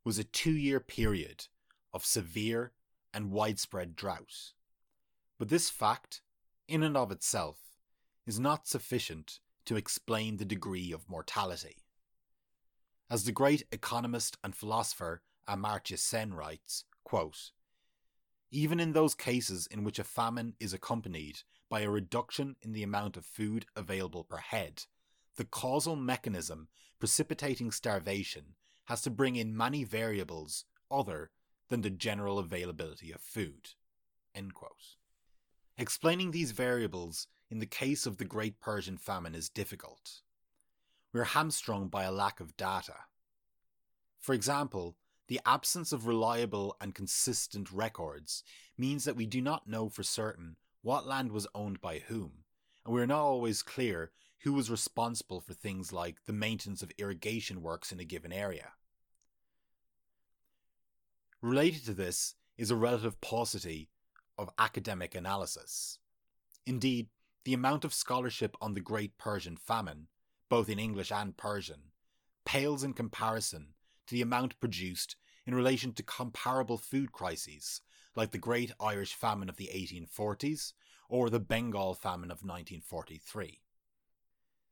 was 0.04 0.21
a 0.21 0.25
two 0.25 0.52
year 0.52 0.78
period 0.78 1.49
of 1.92 2.04
severe 2.04 2.71
and 3.12 3.31
widespread 3.31 3.97
drought. 3.97 4.52
But 5.38 5.49
this 5.49 5.71
fact, 5.71 6.23
in 6.69 6.83
and 6.83 6.97
of 6.97 7.11
itself, 7.11 7.59
is 8.26 8.38
not 8.38 8.66
sufficient 8.66 9.40
to 9.64 9.76
explain 9.76 10.37
the 10.37 10.45
degree 10.45 10.92
of 10.92 11.09
mortality. 11.09 11.76
As 13.11 13.25
the 13.25 13.33
great 13.33 13.64
economist 13.73 14.38
and 14.42 14.54
philosopher 14.54 15.23
Amartya 15.49 15.99
Sen 15.99 16.35
writes, 16.35 16.85
quote, 17.04 17.50
even 18.50 18.78
in 18.78 18.92
those 18.92 19.14
cases 19.14 19.66
in 19.66 19.83
which 19.83 19.99
a 19.99 20.04
famine 20.04 20.54
is 20.61 20.73
accompanied 20.75 21.40
by 21.71 21.81
a 21.81 21.90
reduction 21.90 22.54
in 22.61 22.73
the 22.73 22.83
amount 22.83 23.16
of 23.16 23.25
food 23.25 23.64
available 23.75 24.25
per 24.25 24.37
head, 24.37 24.85
the 25.37 25.45
causal 25.45 25.97
mechanism 25.97 26.69
precipitating 26.99 27.71
starvation 27.71 28.54
has 28.87 29.00
to 29.02 29.11
bring 29.11 29.37
in 29.37 29.57
many 29.57 29.85
variables 29.85 30.64
other 30.90 31.31
than 31.69 31.83
the 31.83 31.90
general 31.90 32.38
availability 32.38 33.12
of 33.12 33.21
food. 33.21 33.71
Explaining 35.78 36.31
these 36.31 36.52
variables 36.52 37.26
in 37.50 37.59
the 37.59 37.66
case 37.66 38.07
of 38.07 38.16
the 38.16 38.25
Great 38.25 38.61
Persian 38.61 38.97
Famine 38.97 39.35
is 39.35 39.49
difficult. 39.49 40.21
We 41.12 41.21
are 41.21 41.25
hamstrung 41.25 41.88
by 41.88 42.04
a 42.04 42.12
lack 42.12 42.40
of 42.40 42.57
data. 42.57 42.95
For 44.19 44.35
example, 44.35 44.97
the 45.28 45.40
absence 45.47 45.92
of 45.92 46.07
reliable 46.07 46.76
and 46.81 46.95
consistent 46.95 47.71
records 47.71 48.42
means 48.78 49.04
that 49.04 49.16
we 49.16 49.26
do 49.26 49.40
not 49.40 49.69
know 49.69 49.88
for 49.88 50.02
certain 50.02 50.57
what 50.83 51.07
land 51.07 51.33
was 51.33 51.47
owned 51.54 51.81
by 51.81 52.00
whom, 52.00 52.45
and 52.85 52.95
we 52.95 53.00
are 53.00 53.07
not 53.07 53.21
always 53.21 53.62
clear 53.62 54.12
who 54.40 54.52
was 54.52 54.71
responsible 54.71 55.40
for 55.40 55.54
things 55.54 55.92
like 55.92 56.25
the 56.26 56.33
maintenance 56.33 56.83
of 56.83 56.90
irrigation 56.99 57.62
works 57.62 57.92
in 57.92 58.00
a 58.00 58.04
given 58.04 58.33
area. 58.33 58.73
Related 61.42 61.84
to 61.87 61.92
this 61.92 62.37
is 62.56 62.70
a 62.70 62.76
relative 62.76 63.20
paucity 63.20 63.90
of 64.38 64.49
academic 64.61 65.16
analysis. 65.16 65.99
Indeed, 66.66 67.08
the 67.44 67.52
amount 67.52 67.84
of 67.84 67.92
scholarship 67.92 68.56
on 68.61 68.75
the 68.75 68.80
Great 68.80 69.18
Persian 69.18 69.56
Famine, 69.56 70.06
both 70.49 70.68
in 70.68 70.78
English 70.78 71.11
and 71.11 71.37
Persian, 71.37 71.90
pales 72.44 72.84
in 72.84 72.92
comparison 72.92 73.75
to 74.06 74.14
the 74.14 74.22
amount 74.22 74.61
produced 74.61 75.16
in 75.44 75.52
relation 75.52 75.92
to 75.94 76.04
comparable 76.04 76.78
food 76.78 77.11
crises 77.11 77.80
like 78.14 78.30
the 78.30 78.38
Great 78.38 78.70
Irish 78.78 79.14
Famine 79.14 79.49
of 79.49 79.56
the 79.56 79.70
1840s 79.75 80.75
or 81.08 81.28
the 81.28 81.40
Bengal 81.40 81.94
Famine 81.94 82.30
of 82.30 82.44
1943. 82.44 83.58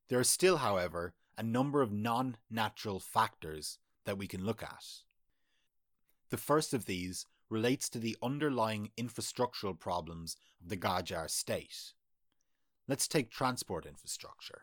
There 0.08 0.20
are 0.20 0.24
still, 0.24 0.58
however, 0.58 1.14
a 1.36 1.42
number 1.42 1.82
of 1.82 1.90
non 1.90 2.36
natural 2.48 3.00
factors 3.00 3.80
that 4.04 4.18
we 4.18 4.28
can 4.28 4.44
look 4.44 4.62
at. 4.62 4.84
The 6.30 6.36
first 6.36 6.72
of 6.72 6.86
these 6.86 7.26
relates 7.48 7.88
to 7.90 7.98
the 7.98 8.16
underlying 8.22 8.90
infrastructural 8.96 9.78
problems 9.78 10.36
of 10.62 10.68
the 10.68 10.76
Qajar 10.76 11.28
state. 11.28 11.92
Let's 12.86 13.08
take 13.08 13.30
transport 13.30 13.84
infrastructure. 13.84 14.62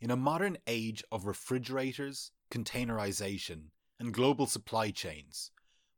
In 0.00 0.10
a 0.10 0.16
modern 0.16 0.56
age 0.66 1.04
of 1.12 1.26
refrigerators, 1.26 2.32
containerization, 2.50 3.66
and 4.00 4.12
global 4.12 4.46
supply 4.46 4.90
chains, 4.90 5.50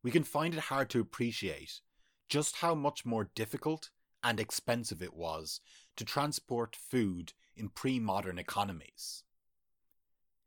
we 0.03 0.11
can 0.11 0.25
find 0.25 0.55
it 0.55 0.61
hard 0.61 0.91
to 0.91 1.01
appreciate 1.01 1.81
just 2.29 2.57
how 2.57 2.75
much 2.75 3.07
more 3.07 3.31
difficult 3.35 3.91
and 4.23 4.41
expensive 4.41 5.03
it 5.03 5.15
was 5.15 5.61
to 5.97 6.05
transport 6.05 6.75
food 6.77 7.33
in 7.57 7.69
pre 7.69 8.01
modern 8.01 8.39
economies. 8.39 9.23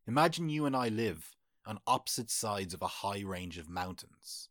Imagine 0.06 0.50
you 0.50 0.66
and 0.66 0.75
I 0.75 0.89
live 0.89 1.37
on 1.67 1.79
opposite 1.86 2.31
sides 2.31 2.74
of 2.74 2.81
a 2.81 2.88
high 2.88 3.19
range 3.19 3.57
of 3.57 3.69
mountains. 3.69 4.50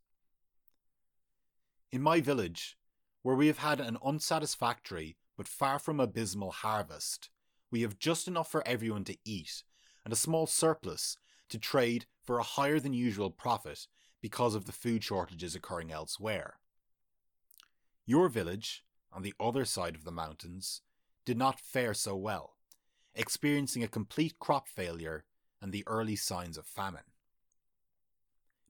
In 1.90 2.02
my 2.02 2.20
village, 2.20 2.76
where 3.22 3.34
we 3.34 3.46
have 3.46 3.58
had 3.58 3.80
an 3.80 3.96
unsatisfactory 4.04 5.16
but 5.36 5.48
far 5.48 5.78
from 5.78 5.98
abysmal 5.98 6.50
harvest, 6.50 7.30
we 7.70 7.80
have 7.80 7.98
just 7.98 8.28
enough 8.28 8.50
for 8.50 8.66
everyone 8.68 9.04
to 9.04 9.16
eat 9.24 9.64
and 10.04 10.12
a 10.12 10.16
small 10.16 10.46
surplus 10.46 11.16
to 11.48 11.58
trade 11.58 12.04
for 12.22 12.38
a 12.38 12.44
higher 12.44 12.78
than 12.78 12.92
usual 12.92 13.30
profit 13.30 13.86
because 14.20 14.54
of 14.54 14.66
the 14.66 14.72
food 14.72 15.02
shortages 15.02 15.54
occurring 15.54 15.90
elsewhere. 15.90 16.58
Your 18.04 18.28
village, 18.28 18.84
on 19.12 19.22
the 19.22 19.34
other 19.40 19.64
side 19.64 19.94
of 19.94 20.04
the 20.04 20.12
mountains, 20.12 20.82
did 21.24 21.38
not 21.38 21.60
fare 21.60 21.94
so 21.94 22.14
well, 22.14 22.56
experiencing 23.14 23.82
a 23.82 23.88
complete 23.88 24.38
crop 24.38 24.68
failure 24.68 25.24
and 25.60 25.72
the 25.72 25.84
early 25.86 26.16
signs 26.16 26.56
of 26.56 26.66
famine. 26.66 27.02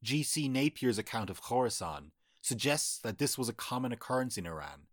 G.C. 0.03 0.49
Napier's 0.49 0.99
account 0.99 1.31
of 1.31 1.43
Khorasan 1.43 2.11
suggests 2.43 2.99
that 2.99 3.19
this 3.19 3.37
was 3.37 3.49
a 3.49 3.55
common 3.55 3.93
occurrence 3.93 4.39
in 4.39 4.47
Iran, 4.47 4.87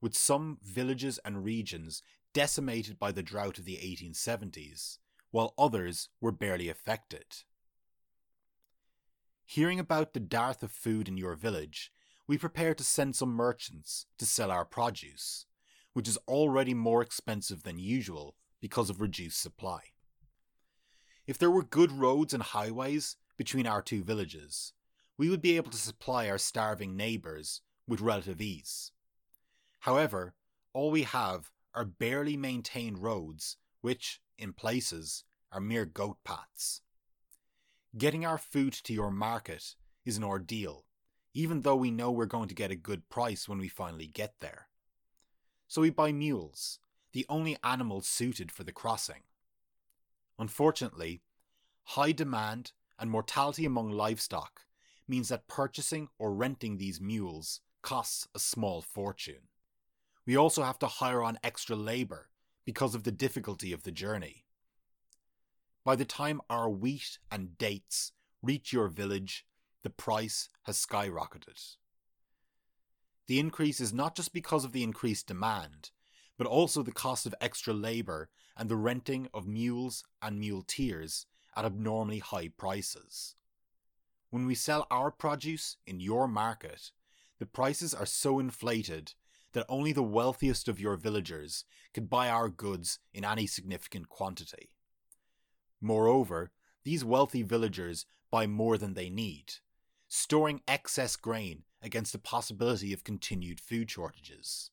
with 0.00 0.16
some 0.16 0.58
villages 0.62 1.18
and 1.24 1.44
regions 1.44 2.02
decimated 2.34 2.98
by 2.98 3.12
the 3.12 3.22
drought 3.22 3.58
of 3.58 3.64
the 3.64 3.76
1870s, 3.76 4.98
while 5.30 5.54
others 5.58 6.08
were 6.20 6.32
barely 6.32 6.68
affected. 6.68 7.24
Hearing 9.46 9.80
about 9.80 10.12
the 10.12 10.20
dearth 10.20 10.62
of 10.62 10.70
food 10.70 11.08
in 11.08 11.16
your 11.16 11.34
village, 11.34 11.90
we 12.26 12.36
prepare 12.36 12.74
to 12.74 12.84
send 12.84 13.16
some 13.16 13.30
merchants 13.30 14.04
to 14.18 14.26
sell 14.26 14.50
our 14.50 14.66
produce, 14.66 15.46
which 15.94 16.06
is 16.06 16.18
already 16.28 16.74
more 16.74 17.00
expensive 17.00 17.62
than 17.62 17.78
usual 17.78 18.36
because 18.60 18.90
of 18.90 19.00
reduced 19.00 19.40
supply. 19.40 19.80
If 21.28 21.36
there 21.36 21.50
were 21.50 21.62
good 21.62 21.92
roads 21.92 22.32
and 22.32 22.42
highways 22.42 23.16
between 23.36 23.66
our 23.66 23.82
two 23.82 24.02
villages, 24.02 24.72
we 25.18 25.28
would 25.28 25.42
be 25.42 25.58
able 25.58 25.70
to 25.70 25.76
supply 25.76 26.26
our 26.26 26.38
starving 26.38 26.96
neighbours 26.96 27.60
with 27.86 28.00
relative 28.00 28.40
ease. 28.40 28.92
However, 29.80 30.32
all 30.72 30.90
we 30.90 31.02
have 31.02 31.50
are 31.74 31.84
barely 31.84 32.38
maintained 32.38 33.02
roads, 33.02 33.58
which, 33.82 34.22
in 34.38 34.54
places, 34.54 35.24
are 35.52 35.60
mere 35.60 35.84
goat 35.84 36.16
paths. 36.24 36.80
Getting 37.96 38.24
our 38.24 38.38
food 38.38 38.72
to 38.84 38.94
your 38.94 39.10
market 39.10 39.74
is 40.06 40.16
an 40.16 40.24
ordeal, 40.24 40.86
even 41.34 41.60
though 41.60 41.76
we 41.76 41.90
know 41.90 42.10
we're 42.10 42.24
going 42.24 42.48
to 42.48 42.54
get 42.54 42.70
a 42.70 42.76
good 42.76 43.10
price 43.10 43.46
when 43.46 43.58
we 43.58 43.68
finally 43.68 44.06
get 44.06 44.32
there. 44.40 44.68
So 45.66 45.82
we 45.82 45.90
buy 45.90 46.10
mules, 46.10 46.78
the 47.12 47.26
only 47.28 47.58
animals 47.62 48.08
suited 48.08 48.50
for 48.50 48.64
the 48.64 48.72
crossing. 48.72 49.24
Unfortunately, 50.38 51.22
high 51.84 52.12
demand 52.12 52.72
and 52.98 53.10
mortality 53.10 53.64
among 53.64 53.90
livestock 53.90 54.62
means 55.06 55.28
that 55.28 55.48
purchasing 55.48 56.08
or 56.18 56.32
renting 56.34 56.76
these 56.76 57.00
mules 57.00 57.60
costs 57.82 58.28
a 58.34 58.38
small 58.38 58.82
fortune. 58.82 59.48
We 60.26 60.36
also 60.36 60.62
have 60.62 60.78
to 60.80 60.86
hire 60.86 61.22
on 61.22 61.38
extra 61.42 61.74
labour 61.74 62.28
because 62.64 62.94
of 62.94 63.04
the 63.04 63.12
difficulty 63.12 63.72
of 63.72 63.84
the 63.84 63.90
journey. 63.90 64.44
By 65.84 65.96
the 65.96 66.04
time 66.04 66.42
our 66.50 66.68
wheat 66.68 67.18
and 67.30 67.56
dates 67.56 68.12
reach 68.42 68.72
your 68.72 68.88
village, 68.88 69.46
the 69.82 69.90
price 69.90 70.50
has 70.64 70.76
skyrocketed. 70.76 71.76
The 73.26 73.38
increase 73.38 73.80
is 73.80 73.92
not 73.92 74.14
just 74.14 74.32
because 74.32 74.64
of 74.64 74.72
the 74.72 74.82
increased 74.82 75.26
demand, 75.28 75.90
but 76.38 76.46
also 76.46 76.82
the 76.82 76.92
cost 76.92 77.26
of 77.26 77.34
extra 77.40 77.74
labour 77.74 78.30
and 78.56 78.70
the 78.70 78.76
renting 78.76 79.28
of 79.34 79.46
mules 79.46 80.04
and 80.22 80.40
muleteers 80.40 81.26
at 81.54 81.64
abnormally 81.64 82.20
high 82.20 82.48
prices. 82.48 83.34
When 84.30 84.46
we 84.46 84.54
sell 84.54 84.86
our 84.90 85.10
produce 85.10 85.76
in 85.86 86.00
your 86.00 86.28
market, 86.28 86.92
the 87.38 87.46
prices 87.46 87.92
are 87.92 88.06
so 88.06 88.38
inflated 88.38 89.14
that 89.52 89.66
only 89.68 89.92
the 89.92 90.02
wealthiest 90.02 90.68
of 90.68 90.80
your 90.80 90.96
villagers 90.96 91.64
can 91.92 92.06
buy 92.06 92.28
our 92.28 92.48
goods 92.48 92.98
in 93.12 93.24
any 93.24 93.46
significant 93.46 94.08
quantity. 94.08 94.70
Moreover, 95.80 96.50
these 96.84 97.04
wealthy 97.04 97.42
villagers 97.42 98.06
buy 98.30 98.46
more 98.46 98.76
than 98.76 98.94
they 98.94 99.08
need, 99.08 99.54
storing 100.06 100.60
excess 100.68 101.16
grain 101.16 101.64
against 101.82 102.12
the 102.12 102.18
possibility 102.18 102.92
of 102.92 103.04
continued 103.04 103.60
food 103.60 103.90
shortages. 103.90 104.70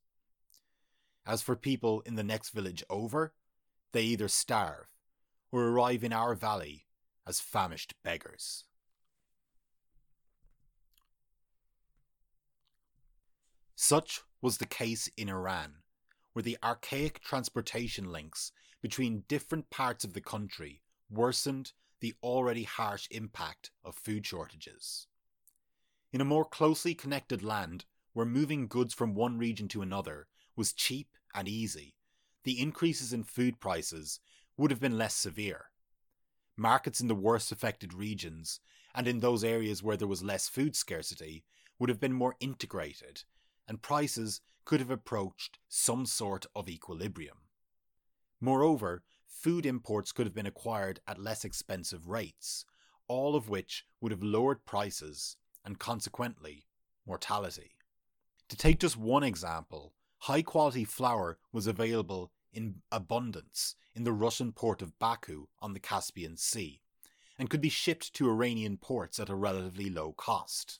As 1.25 1.41
for 1.41 1.55
people 1.55 2.01
in 2.01 2.15
the 2.15 2.23
next 2.23 2.51
village 2.51 2.83
over, 2.89 3.33
they 3.91 4.03
either 4.03 4.27
starve 4.27 4.93
or 5.51 5.63
arrive 5.63 6.03
in 6.03 6.13
our 6.13 6.35
valley 6.35 6.85
as 7.25 7.39
famished 7.39 7.95
beggars. 8.03 8.65
Such 13.75 14.21
was 14.41 14.57
the 14.57 14.65
case 14.65 15.09
in 15.17 15.29
Iran, 15.29 15.77
where 16.33 16.43
the 16.43 16.57
archaic 16.63 17.21
transportation 17.21 18.11
links 18.11 18.51
between 18.81 19.23
different 19.27 19.69
parts 19.69 20.03
of 20.03 20.13
the 20.13 20.21
country 20.21 20.81
worsened 21.09 21.73
the 21.99 22.13
already 22.21 22.63
harsh 22.63 23.07
impact 23.09 23.71
of 23.83 23.95
food 23.95 24.25
shortages. 24.25 25.07
In 26.13 26.21
a 26.21 26.25
more 26.25 26.45
closely 26.45 26.93
connected 26.93 27.43
land, 27.43 27.85
where 28.13 28.25
moving 28.25 28.67
goods 28.67 28.93
from 28.93 29.15
one 29.15 29.37
region 29.37 29.67
to 29.69 29.81
another 29.81 30.27
was 30.55 30.73
cheap 30.73 31.09
and 31.33 31.47
easy, 31.47 31.95
the 32.43 32.61
increases 32.61 33.11
in 33.11 33.23
food 33.23 33.59
prices 33.59 34.19
would 34.57 34.71
have 34.71 34.79
been 34.79 34.97
less 34.97 35.13
severe. 35.13 35.65
Markets 36.55 37.01
in 37.01 37.07
the 37.07 37.15
worst 37.15 37.51
affected 37.51 37.93
regions, 37.93 38.59
and 38.93 39.07
in 39.07 39.19
those 39.19 39.43
areas 39.43 39.83
where 39.83 39.97
there 39.97 40.07
was 40.07 40.23
less 40.23 40.47
food 40.47 40.75
scarcity, 40.75 41.43
would 41.77 41.89
have 41.89 41.99
been 41.99 42.13
more 42.13 42.35
integrated, 42.39 43.23
and 43.67 43.81
prices 43.81 44.41
could 44.63 44.79
have 44.79 44.89
approached 44.89 45.59
some 45.67 46.05
sort 46.05 46.45
of 46.55 46.69
equilibrium. 46.69 47.37
Moreover, 48.39 49.03
food 49.27 49.65
imports 49.65 50.11
could 50.11 50.25
have 50.25 50.33
been 50.33 50.45
acquired 50.45 51.01
at 51.07 51.21
less 51.21 51.43
expensive 51.43 52.07
rates, 52.07 52.65
all 53.07 53.35
of 53.35 53.49
which 53.49 53.85
would 53.99 54.11
have 54.11 54.23
lowered 54.23 54.65
prices 54.65 55.35
and 55.63 55.77
consequently 55.77 56.65
mortality. 57.05 57.71
To 58.49 58.55
take 58.55 58.79
just 58.79 58.97
one 58.97 59.23
example, 59.23 59.93
high 60.25 60.41
quality 60.41 60.83
flour 60.83 61.37
was 61.51 61.67
available 61.67 62.31
in 62.51 62.81
abundance 62.91 63.75
in 63.93 64.05
the 64.05 64.11
Russian 64.11 64.51
port 64.51 64.81
of 64.81 64.97
Baku 64.97 65.45
on 65.61 65.73
the 65.73 65.79
Caspian 65.79 66.35
Sea 66.35 66.81
and 67.37 67.47
could 67.47 67.61
be 67.61 67.69
shipped 67.69 68.11
to 68.15 68.27
Iranian 68.27 68.77
ports 68.77 69.19
at 69.19 69.29
a 69.29 69.35
relatively 69.35 69.87
low 69.87 70.13
cost. 70.13 70.79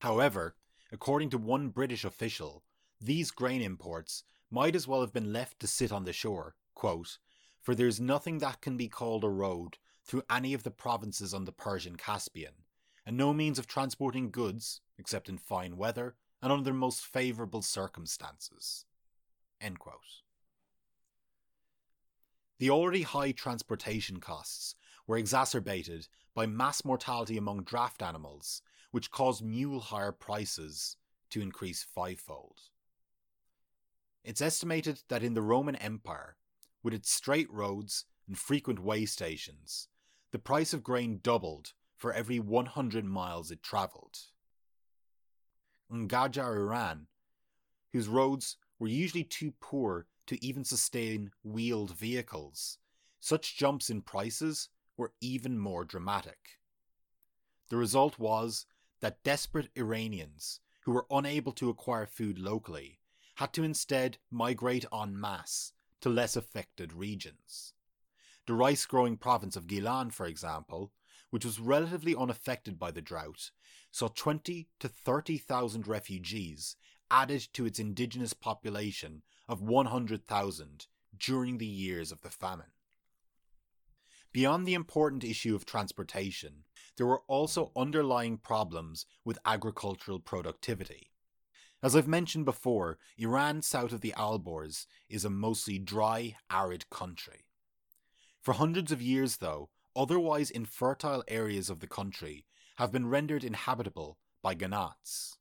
However, 0.00 0.56
according 0.92 1.30
to 1.30 1.38
one 1.38 1.70
British 1.70 2.04
official, 2.04 2.64
these 3.00 3.30
grain 3.30 3.62
imports 3.62 4.24
might 4.50 4.76
as 4.76 4.86
well 4.86 5.00
have 5.00 5.12
been 5.12 5.32
left 5.32 5.60
to 5.60 5.66
sit 5.66 5.90
on 5.90 6.04
the 6.04 6.12
shore, 6.12 6.54
quote, 6.74 7.16
for 7.62 7.74
there's 7.74 7.98
nothing 7.98 8.38
that 8.38 8.60
can 8.60 8.76
be 8.76 8.88
called 8.88 9.24
a 9.24 9.30
road 9.30 9.78
through 10.04 10.22
any 10.28 10.52
of 10.52 10.64
the 10.64 10.70
provinces 10.70 11.32
on 11.32 11.46
the 11.46 11.52
Persian 11.52 11.96
Caspian, 11.96 12.52
and 13.06 13.16
no 13.16 13.32
means 13.32 13.58
of 13.58 13.66
transporting 13.66 14.30
goods, 14.30 14.82
except 14.98 15.30
in 15.30 15.38
fine 15.38 15.78
weather 15.78 16.16
and 16.44 16.52
under 16.52 16.70
the 16.70 16.76
most 16.76 17.06
favourable 17.06 17.62
circumstances. 17.62 18.84
The 22.58 22.68
already 22.68 23.00
high 23.00 23.32
transportation 23.32 24.20
costs 24.20 24.74
were 25.06 25.16
exacerbated 25.16 26.06
by 26.34 26.44
mass 26.44 26.84
mortality 26.84 27.38
among 27.38 27.62
draft 27.62 28.02
animals, 28.02 28.60
which 28.90 29.10
caused 29.10 29.42
mule 29.42 29.80
hire 29.80 30.12
prices 30.12 30.98
to 31.30 31.40
increase 31.40 31.82
fivefold. 31.82 32.58
It's 34.22 34.42
estimated 34.42 35.00
that 35.08 35.22
in 35.22 35.32
the 35.32 35.40
Roman 35.40 35.76
Empire, 35.76 36.36
with 36.82 36.92
its 36.92 37.10
straight 37.10 37.50
roads 37.50 38.04
and 38.28 38.36
frequent 38.36 38.80
way 38.80 39.06
stations, 39.06 39.88
the 40.30 40.38
price 40.38 40.74
of 40.74 40.84
grain 40.84 41.20
doubled 41.22 41.72
for 41.96 42.12
every 42.12 42.38
100 42.38 43.06
miles 43.06 43.50
it 43.50 43.62
travelled. 43.62 44.18
In 45.90 46.08
Qajar, 46.08 46.56
Iran, 46.56 47.06
whose 47.92 48.08
roads 48.08 48.56
were 48.78 48.88
usually 48.88 49.24
too 49.24 49.52
poor 49.60 50.06
to 50.26 50.42
even 50.44 50.64
sustain 50.64 51.30
wheeled 51.42 51.96
vehicles, 51.96 52.78
such 53.20 53.56
jumps 53.56 53.90
in 53.90 54.02
prices 54.02 54.68
were 54.96 55.12
even 55.20 55.58
more 55.58 55.84
dramatic. 55.84 56.58
The 57.68 57.76
result 57.76 58.18
was 58.18 58.66
that 59.00 59.22
desperate 59.22 59.70
Iranians, 59.76 60.60
who 60.82 60.92
were 60.92 61.06
unable 61.10 61.52
to 61.52 61.68
acquire 61.70 62.06
food 62.06 62.38
locally, 62.38 63.00
had 63.36 63.52
to 63.54 63.64
instead 63.64 64.18
migrate 64.30 64.84
en 64.92 65.18
masse 65.18 65.72
to 66.00 66.08
less 66.08 66.36
affected 66.36 66.92
regions. 66.92 67.74
The 68.46 68.54
rice 68.54 68.84
growing 68.86 69.16
province 69.16 69.56
of 69.56 69.66
Gilan, 69.66 70.12
for 70.12 70.26
example, 70.26 70.92
which 71.30 71.44
was 71.44 71.58
relatively 71.58 72.14
unaffected 72.14 72.78
by 72.78 72.90
the 72.90 73.02
drought, 73.02 73.50
saw 73.94 74.08
20 74.08 74.66
to 74.80 74.88
30,000 74.88 75.86
refugees 75.86 76.74
added 77.12 77.46
to 77.52 77.64
its 77.64 77.78
indigenous 77.78 78.32
population 78.32 79.22
of 79.48 79.62
100,000 79.62 80.86
during 81.16 81.58
the 81.58 81.66
years 81.66 82.10
of 82.10 82.20
the 82.22 82.28
famine. 82.28 82.72
Beyond 84.32 84.66
the 84.66 84.74
important 84.74 85.22
issue 85.22 85.54
of 85.54 85.64
transportation, 85.64 86.64
there 86.96 87.06
were 87.06 87.22
also 87.28 87.70
underlying 87.76 88.36
problems 88.36 89.06
with 89.24 89.38
agricultural 89.44 90.18
productivity. 90.18 91.12
As 91.80 91.94
I've 91.94 92.08
mentioned 92.08 92.46
before, 92.46 92.98
Iran 93.16 93.62
south 93.62 93.92
of 93.92 94.00
the 94.00 94.14
Alborz 94.16 94.86
is 95.08 95.24
a 95.24 95.30
mostly 95.30 95.78
dry, 95.78 96.34
arid 96.50 96.90
country. 96.90 97.46
For 98.42 98.54
hundreds 98.54 98.90
of 98.90 99.00
years, 99.00 99.36
though, 99.36 99.70
otherwise 99.94 100.50
infertile 100.50 101.22
areas 101.28 101.70
of 101.70 101.78
the 101.78 101.86
country 101.86 102.44
have 102.76 102.92
been 102.92 103.08
rendered 103.08 103.44
inhabitable 103.44 104.18
by 104.42 104.54
qanats. 104.54 105.36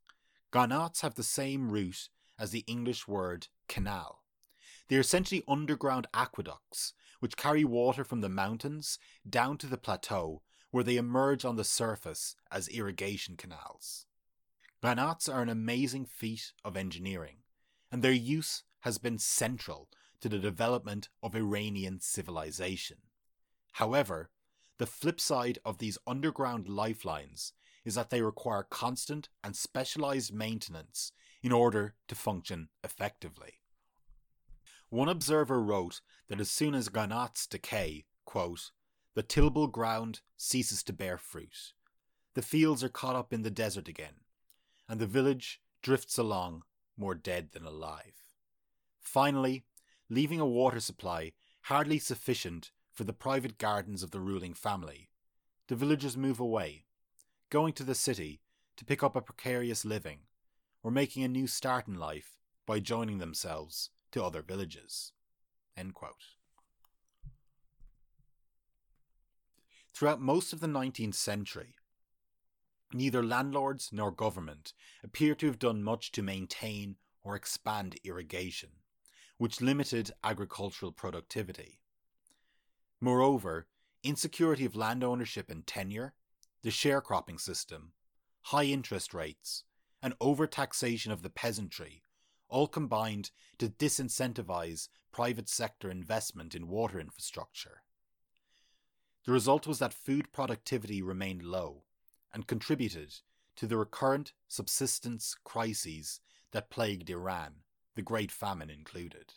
Qanats 0.51 1.01
have 1.01 1.15
the 1.15 1.23
same 1.23 1.71
root 1.71 2.09
as 2.39 2.51
the 2.51 2.63
English 2.67 3.07
word 3.07 3.47
canal. 3.67 4.23
They 4.87 4.97
are 4.97 5.01
essentially 5.01 5.43
underground 5.47 6.07
aqueducts 6.13 6.93
which 7.19 7.37
carry 7.37 7.63
water 7.63 8.03
from 8.03 8.21
the 8.21 8.29
mountains 8.29 8.99
down 9.27 9.57
to 9.59 9.67
the 9.67 9.77
plateau 9.77 10.41
where 10.71 10.83
they 10.83 10.97
emerge 10.97 11.45
on 11.45 11.55
the 11.55 11.63
surface 11.63 12.35
as 12.51 12.67
irrigation 12.67 13.37
canals. 13.37 14.05
Qanats 14.83 15.33
are 15.33 15.41
an 15.41 15.49
amazing 15.49 16.05
feat 16.05 16.51
of 16.65 16.75
engineering, 16.75 17.37
and 17.91 18.01
their 18.01 18.11
use 18.11 18.63
has 18.81 18.97
been 18.97 19.17
central 19.17 19.87
to 20.19 20.27
the 20.27 20.39
development 20.39 21.09
of 21.21 21.35
Iranian 21.35 21.99
civilization. 22.01 22.97
However, 23.73 24.29
the 24.77 24.86
flip 24.86 25.19
side 25.19 25.59
of 25.63 25.77
these 25.77 25.97
underground 26.07 26.67
lifelines 26.67 27.53
is 27.86 27.95
that 27.95 28.09
they 28.09 28.21
require 28.21 28.63
constant 28.63 29.29
and 29.43 29.55
specialized 29.55 30.33
maintenance 30.33 31.12
in 31.41 31.51
order 31.51 31.95
to 32.07 32.15
function 32.15 32.69
effectively. 32.83 33.59
One 34.89 35.09
observer 35.09 35.62
wrote 35.62 36.01
that 36.27 36.39
as 36.39 36.49
soon 36.49 36.75
as 36.75 36.89
qanats 36.89 37.47
decay, 37.47 38.05
quote, 38.25 38.71
the 39.15 39.23
tillable 39.23 39.67
ground 39.67 40.21
ceases 40.38 40.83
to 40.83 40.93
bear 40.93 41.17
fruit. 41.17 41.73
The 42.33 42.41
fields 42.41 42.83
are 42.83 42.89
caught 42.89 43.15
up 43.15 43.31
in 43.31 43.43
the 43.43 43.51
desert 43.51 43.88
again, 43.88 44.21
and 44.89 44.99
the 44.99 45.07
village 45.07 45.62
drifts 45.81 46.17
along 46.17 46.63
more 46.97 47.15
dead 47.15 47.51
than 47.51 47.65
alive. 47.65 48.15
Finally, 48.99 49.65
leaving 50.09 50.39
a 50.39 50.45
water 50.45 50.79
supply 50.79 51.33
hardly 51.63 51.99
sufficient 51.99 52.71
for 52.93 53.03
the 53.03 53.13
private 53.13 53.58
gardens 53.58 54.03
of 54.03 54.12
the 54.12 54.19
ruling 54.19 54.53
family, 54.53 55.10
the 55.67 55.75
villagers 55.75 56.15
move 56.15 56.39
away, 56.39 56.86
going 57.49 57.73
to 57.73 57.84
the 57.84 57.95
city 57.95 58.41
to 58.77 58.86
pick 58.86 59.01
up 59.01 59.15
a 59.15 59.21
precarious 59.21 59.84
living, 59.84 60.19
or 60.84 60.91
making 60.91 61.23
a 61.23 61.27
new 61.27 61.47
start 61.47 61.88
in 61.88 61.95
life 61.95 62.38
by 62.65 62.79
joining 62.79 63.17
themselves 63.17 63.89
to 64.12 64.23
other 64.23 64.41
villages. 64.41 65.12
Throughout 69.93 70.21
most 70.21 70.53
of 70.53 70.60
the 70.60 70.67
19th 70.67 71.15
century, 71.15 71.75
neither 72.93 73.23
landlords 73.23 73.89
nor 73.91 74.12
government 74.12 74.73
appear 75.03 75.34
to 75.36 75.47
have 75.47 75.60
done 75.60 75.84
much 75.84 76.12
to 76.12 76.21
maintain 76.21 76.97
or 77.23 77.36
expand 77.36 77.97
irrigation, 78.03 78.69
which 79.38 79.62
limited 79.62 80.12
agricultural 80.23 80.91
productivity. 80.91 81.82
Moreover, 83.03 83.67
insecurity 84.01 84.63
of 84.63 84.77
land 84.77 85.03
ownership 85.03 85.49
and 85.49 85.67
tenure, 85.67 86.13
the 86.61 86.69
sharecropping 86.69 87.37
system, 87.37 87.91
high 88.43 88.63
interest 88.63 89.13
rates, 89.13 89.65
and 90.01 90.17
overtaxation 90.19 91.11
of 91.11 91.21
the 91.21 91.29
peasantry 91.29 92.01
all 92.47 92.65
combined 92.65 93.31
to 93.57 93.67
disincentivize 93.67 94.87
private 95.11 95.49
sector 95.49 95.91
investment 95.91 96.55
in 96.55 96.69
water 96.69 96.97
infrastructure. 96.97 97.81
The 99.25 99.33
result 99.33 99.67
was 99.67 99.79
that 99.79 99.93
food 99.93 100.31
productivity 100.31 101.01
remained 101.01 101.43
low 101.43 101.83
and 102.33 102.47
contributed 102.47 103.15
to 103.57 103.67
the 103.67 103.75
recurrent 103.75 104.31
subsistence 104.47 105.35
crises 105.43 106.21
that 106.53 106.69
plagued 106.69 107.09
Iran, 107.09 107.63
the 107.95 108.01
Great 108.01 108.31
Famine 108.31 108.69
included. 108.69 109.33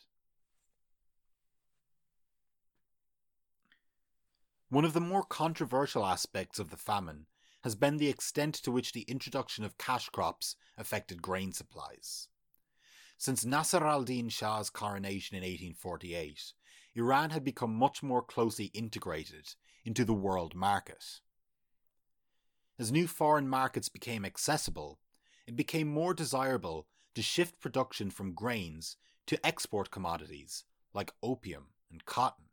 One 4.69 4.83
of 4.83 4.91
the 4.91 4.99
more 4.99 5.23
controversial 5.23 6.05
aspects 6.05 6.59
of 6.59 6.71
the 6.71 6.77
famine 6.77 7.27
has 7.63 7.75
been 7.75 7.97
the 7.97 8.09
extent 8.09 8.53
to 8.55 8.71
which 8.71 8.91
the 8.91 9.03
introduction 9.03 9.63
of 9.63 9.77
cash 9.77 10.09
crops 10.09 10.57
affected 10.77 11.21
grain 11.21 11.53
supplies. 11.53 12.27
Since 13.17 13.45
Nasser 13.45 13.85
al 13.85 14.03
Din 14.03 14.27
Shah's 14.27 14.69
coronation 14.69 15.37
in 15.37 15.41
1848, 15.41 16.53
Iran 16.95 17.29
had 17.29 17.45
become 17.45 17.73
much 17.73 18.03
more 18.03 18.21
closely 18.21 18.65
integrated 18.73 19.55
into 19.85 20.03
the 20.03 20.13
world 20.13 20.53
market. 20.53 21.21
As 22.77 22.91
new 22.91 23.07
foreign 23.07 23.47
markets 23.47 23.87
became 23.87 24.25
accessible, 24.25 24.99
it 25.47 25.55
became 25.55 25.87
more 25.87 26.13
desirable 26.13 26.87
to 27.15 27.21
shift 27.21 27.61
production 27.61 28.11
from 28.11 28.35
grains 28.35 28.97
to 29.27 29.43
export 29.45 29.91
commodities 29.91 30.65
like 30.93 31.13
opium 31.23 31.67
and 31.89 32.03
cotton. 32.03 32.46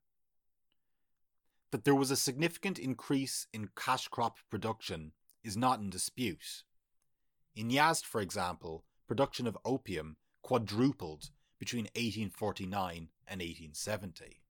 That 1.74 1.82
there 1.82 1.96
was 1.96 2.12
a 2.12 2.16
significant 2.16 2.78
increase 2.78 3.48
in 3.52 3.70
cash 3.74 4.06
crop 4.06 4.38
production 4.48 5.10
is 5.42 5.56
not 5.56 5.80
in 5.80 5.90
dispute. 5.90 6.62
In 7.56 7.68
Yazd, 7.68 8.04
for 8.04 8.20
example, 8.20 8.84
production 9.08 9.48
of 9.48 9.58
opium 9.64 10.16
quadrupled 10.40 11.30
between 11.58 11.86
1849 11.96 13.08
and 13.26 13.40
1870. 13.40 14.40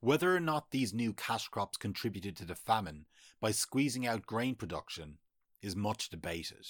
Whether 0.00 0.34
or 0.34 0.40
not 0.40 0.70
these 0.70 0.94
new 0.94 1.12
cash 1.12 1.48
crops 1.48 1.76
contributed 1.76 2.34
to 2.38 2.46
the 2.46 2.54
famine 2.54 3.04
by 3.38 3.50
squeezing 3.50 4.06
out 4.06 4.24
grain 4.24 4.54
production 4.54 5.18
is 5.60 5.76
much 5.76 6.08
debated. 6.08 6.66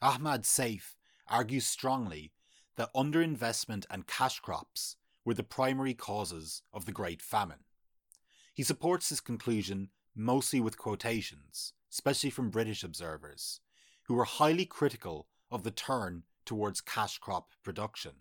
Ahmad 0.00 0.44
Saif 0.44 0.94
argues 1.28 1.66
strongly 1.66 2.32
that 2.76 2.94
underinvestment 2.94 3.84
and 3.90 4.06
cash 4.06 4.40
crops 4.40 4.96
were 5.24 5.34
the 5.34 5.42
primary 5.42 5.94
causes 5.94 6.62
of 6.72 6.84
the 6.84 6.92
Great 6.92 7.22
Famine. 7.22 7.64
He 8.52 8.62
supports 8.62 9.08
this 9.08 9.20
conclusion 9.20 9.90
mostly 10.14 10.60
with 10.60 10.78
quotations, 10.78 11.72
especially 11.90 12.30
from 12.30 12.50
British 12.50 12.84
observers, 12.84 13.60
who 14.04 14.14
were 14.14 14.24
highly 14.24 14.66
critical 14.66 15.26
of 15.50 15.62
the 15.62 15.70
turn 15.70 16.22
towards 16.44 16.80
cash 16.80 17.18
crop 17.18 17.50
production. 17.62 18.12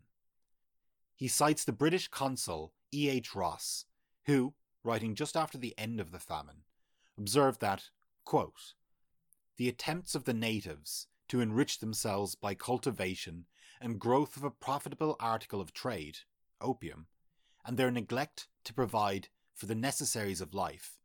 He 1.16 1.28
cites 1.28 1.64
the 1.64 1.72
British 1.72 2.08
consul 2.08 2.74
E. 2.92 3.10
H. 3.10 3.36
Ross, 3.36 3.86
who, 4.26 4.54
writing 4.84 5.16
just 5.16 5.36
after 5.36 5.58
the 5.58 5.74
end 5.78 6.00
of 6.00 6.12
the 6.12 6.20
famine, 6.20 6.64
observed 7.18 7.62
that, 7.62 7.90
quote, 8.26 8.74
the 9.58 9.70
attempts 9.70 10.16
of 10.16 10.24
the 10.24 10.34
natives 10.34 11.08
to 11.28 11.42
enrich 11.42 11.80
themselves 11.80 12.36
by 12.36 12.54
cultivation 12.54 13.46
and 13.80 14.00
growth 14.00 14.36
of 14.38 14.44
a 14.44 14.52
profitable 14.52 15.16
article 15.20 15.62
of 15.62 15.74
trade, 15.74 16.20
opium, 16.64 17.08
and 17.66 17.78
their 17.78 17.92
neglect 17.92 18.48
to 18.64 18.74
provide 18.74 19.28
for 19.54 19.68
the 19.68 19.76
necessaries 19.76 20.42
of 20.42 20.54
life, 20.54 20.98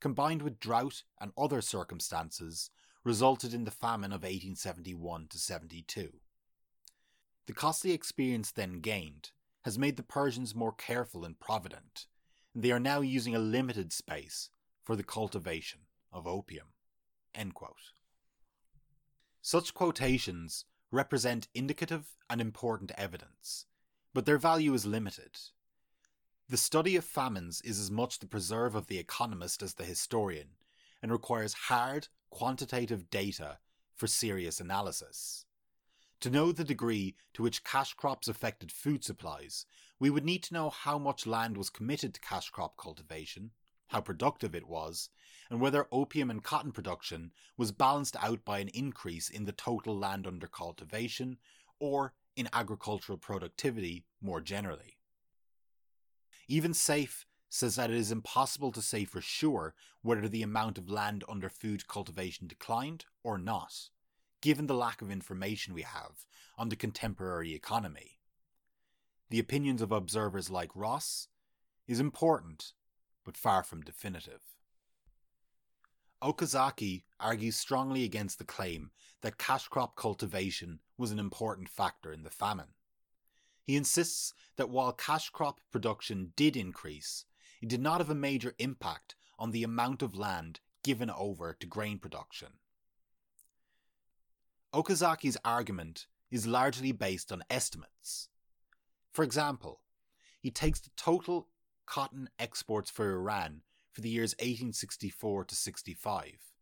combined 0.00 0.42
with 0.42 0.60
drought 0.60 1.02
and 1.20 1.32
other 1.36 1.60
circumstances, 1.60 2.70
resulted 3.02 3.54
in 3.54 3.64
the 3.64 3.70
famine 3.70 4.12
of 4.12 4.22
1871 4.22 5.26
to 5.28 5.38
72. 5.38 6.12
The 7.46 7.52
costly 7.52 7.92
experience 7.92 8.50
then 8.50 8.80
gained 8.80 9.30
has 9.64 9.78
made 9.78 9.96
the 9.96 10.02
Persians 10.02 10.54
more 10.54 10.72
careful 10.72 11.24
and 11.24 11.38
provident, 11.38 12.06
and 12.54 12.62
they 12.62 12.72
are 12.72 12.80
now 12.80 13.00
using 13.00 13.34
a 13.34 13.40
limited 13.40 13.92
space 13.92 14.50
for 14.82 14.96
the 14.96 15.04
cultivation 15.04 15.80
of 16.12 16.26
opium. 16.26 16.68
Such 19.42 19.74
quotations 19.74 20.64
represent 20.90 21.48
indicative 21.54 22.16
and 22.28 22.40
important 22.40 22.90
evidence, 22.96 23.66
but 24.16 24.24
their 24.24 24.38
value 24.38 24.72
is 24.72 24.86
limited. 24.86 25.36
The 26.48 26.56
study 26.56 26.96
of 26.96 27.04
famines 27.04 27.60
is 27.60 27.78
as 27.78 27.90
much 27.90 28.18
the 28.18 28.26
preserve 28.26 28.74
of 28.74 28.86
the 28.86 28.96
economist 28.96 29.62
as 29.62 29.74
the 29.74 29.84
historian, 29.84 30.52
and 31.02 31.12
requires 31.12 31.52
hard, 31.68 32.08
quantitative 32.30 33.10
data 33.10 33.58
for 33.94 34.06
serious 34.06 34.58
analysis. 34.58 35.44
To 36.20 36.30
know 36.30 36.50
the 36.50 36.64
degree 36.64 37.14
to 37.34 37.42
which 37.42 37.62
cash 37.62 37.92
crops 37.92 38.26
affected 38.26 38.72
food 38.72 39.04
supplies, 39.04 39.66
we 39.98 40.08
would 40.08 40.24
need 40.24 40.42
to 40.44 40.54
know 40.54 40.70
how 40.70 40.96
much 40.98 41.26
land 41.26 41.58
was 41.58 41.68
committed 41.68 42.14
to 42.14 42.20
cash 42.22 42.48
crop 42.48 42.78
cultivation, 42.78 43.50
how 43.88 44.00
productive 44.00 44.54
it 44.54 44.66
was, 44.66 45.10
and 45.50 45.60
whether 45.60 45.88
opium 45.92 46.30
and 46.30 46.42
cotton 46.42 46.72
production 46.72 47.32
was 47.58 47.70
balanced 47.70 48.16
out 48.22 48.46
by 48.46 48.60
an 48.60 48.68
increase 48.68 49.28
in 49.28 49.44
the 49.44 49.52
total 49.52 49.94
land 49.94 50.26
under 50.26 50.46
cultivation 50.46 51.36
or 51.78 52.14
in 52.36 52.48
agricultural 52.52 53.18
productivity 53.18 54.04
more 54.20 54.40
generally. 54.40 54.98
Even 56.48 56.72
Saif 56.72 57.24
says 57.48 57.76
that 57.76 57.90
it 57.90 57.96
is 57.96 58.12
impossible 58.12 58.70
to 58.72 58.82
say 58.82 59.04
for 59.04 59.20
sure 59.20 59.74
whether 60.02 60.28
the 60.28 60.42
amount 60.42 60.78
of 60.78 60.90
land 60.90 61.24
under 61.28 61.48
food 61.48 61.88
cultivation 61.88 62.46
declined 62.46 63.06
or 63.24 63.38
not, 63.38 63.88
given 64.42 64.66
the 64.66 64.74
lack 64.74 65.00
of 65.00 65.10
information 65.10 65.72
we 65.72 65.82
have 65.82 66.26
on 66.58 66.68
the 66.68 66.76
contemporary 66.76 67.54
economy. 67.54 68.18
The 69.30 69.38
opinions 69.38 69.82
of 69.82 69.90
observers 69.90 70.50
like 70.50 70.70
Ross 70.74 71.28
is 71.88 71.98
important, 71.98 72.72
but 73.24 73.36
far 73.36 73.62
from 73.62 73.80
definitive. 73.80 74.55
Okazaki 76.22 77.02
argues 77.20 77.56
strongly 77.56 78.04
against 78.04 78.38
the 78.38 78.44
claim 78.44 78.90
that 79.22 79.38
cash 79.38 79.68
crop 79.68 79.96
cultivation 79.96 80.80
was 80.96 81.10
an 81.10 81.18
important 81.18 81.68
factor 81.68 82.12
in 82.12 82.22
the 82.22 82.30
famine. 82.30 82.74
He 83.62 83.76
insists 83.76 84.32
that 84.56 84.70
while 84.70 84.92
cash 84.92 85.30
crop 85.30 85.60
production 85.70 86.32
did 86.36 86.56
increase, 86.56 87.24
it 87.60 87.68
did 87.68 87.80
not 87.80 87.98
have 87.98 88.10
a 88.10 88.14
major 88.14 88.54
impact 88.58 89.16
on 89.38 89.50
the 89.50 89.62
amount 89.62 90.02
of 90.02 90.16
land 90.16 90.60
given 90.82 91.10
over 91.10 91.52
to 91.58 91.66
grain 91.66 91.98
production. 91.98 92.48
Okazaki's 94.72 95.36
argument 95.44 96.06
is 96.30 96.46
largely 96.46 96.92
based 96.92 97.32
on 97.32 97.42
estimates. 97.50 98.28
For 99.12 99.22
example, 99.24 99.80
he 100.40 100.50
takes 100.50 100.80
the 100.80 100.90
total 100.96 101.48
cotton 101.86 102.28
exports 102.38 102.90
for 102.90 103.10
Iran 103.12 103.62
for 103.96 104.02
the 104.02 104.10
years 104.10 104.34
1864 104.34 105.46
to 105.46 105.56
65, 105.56 106.52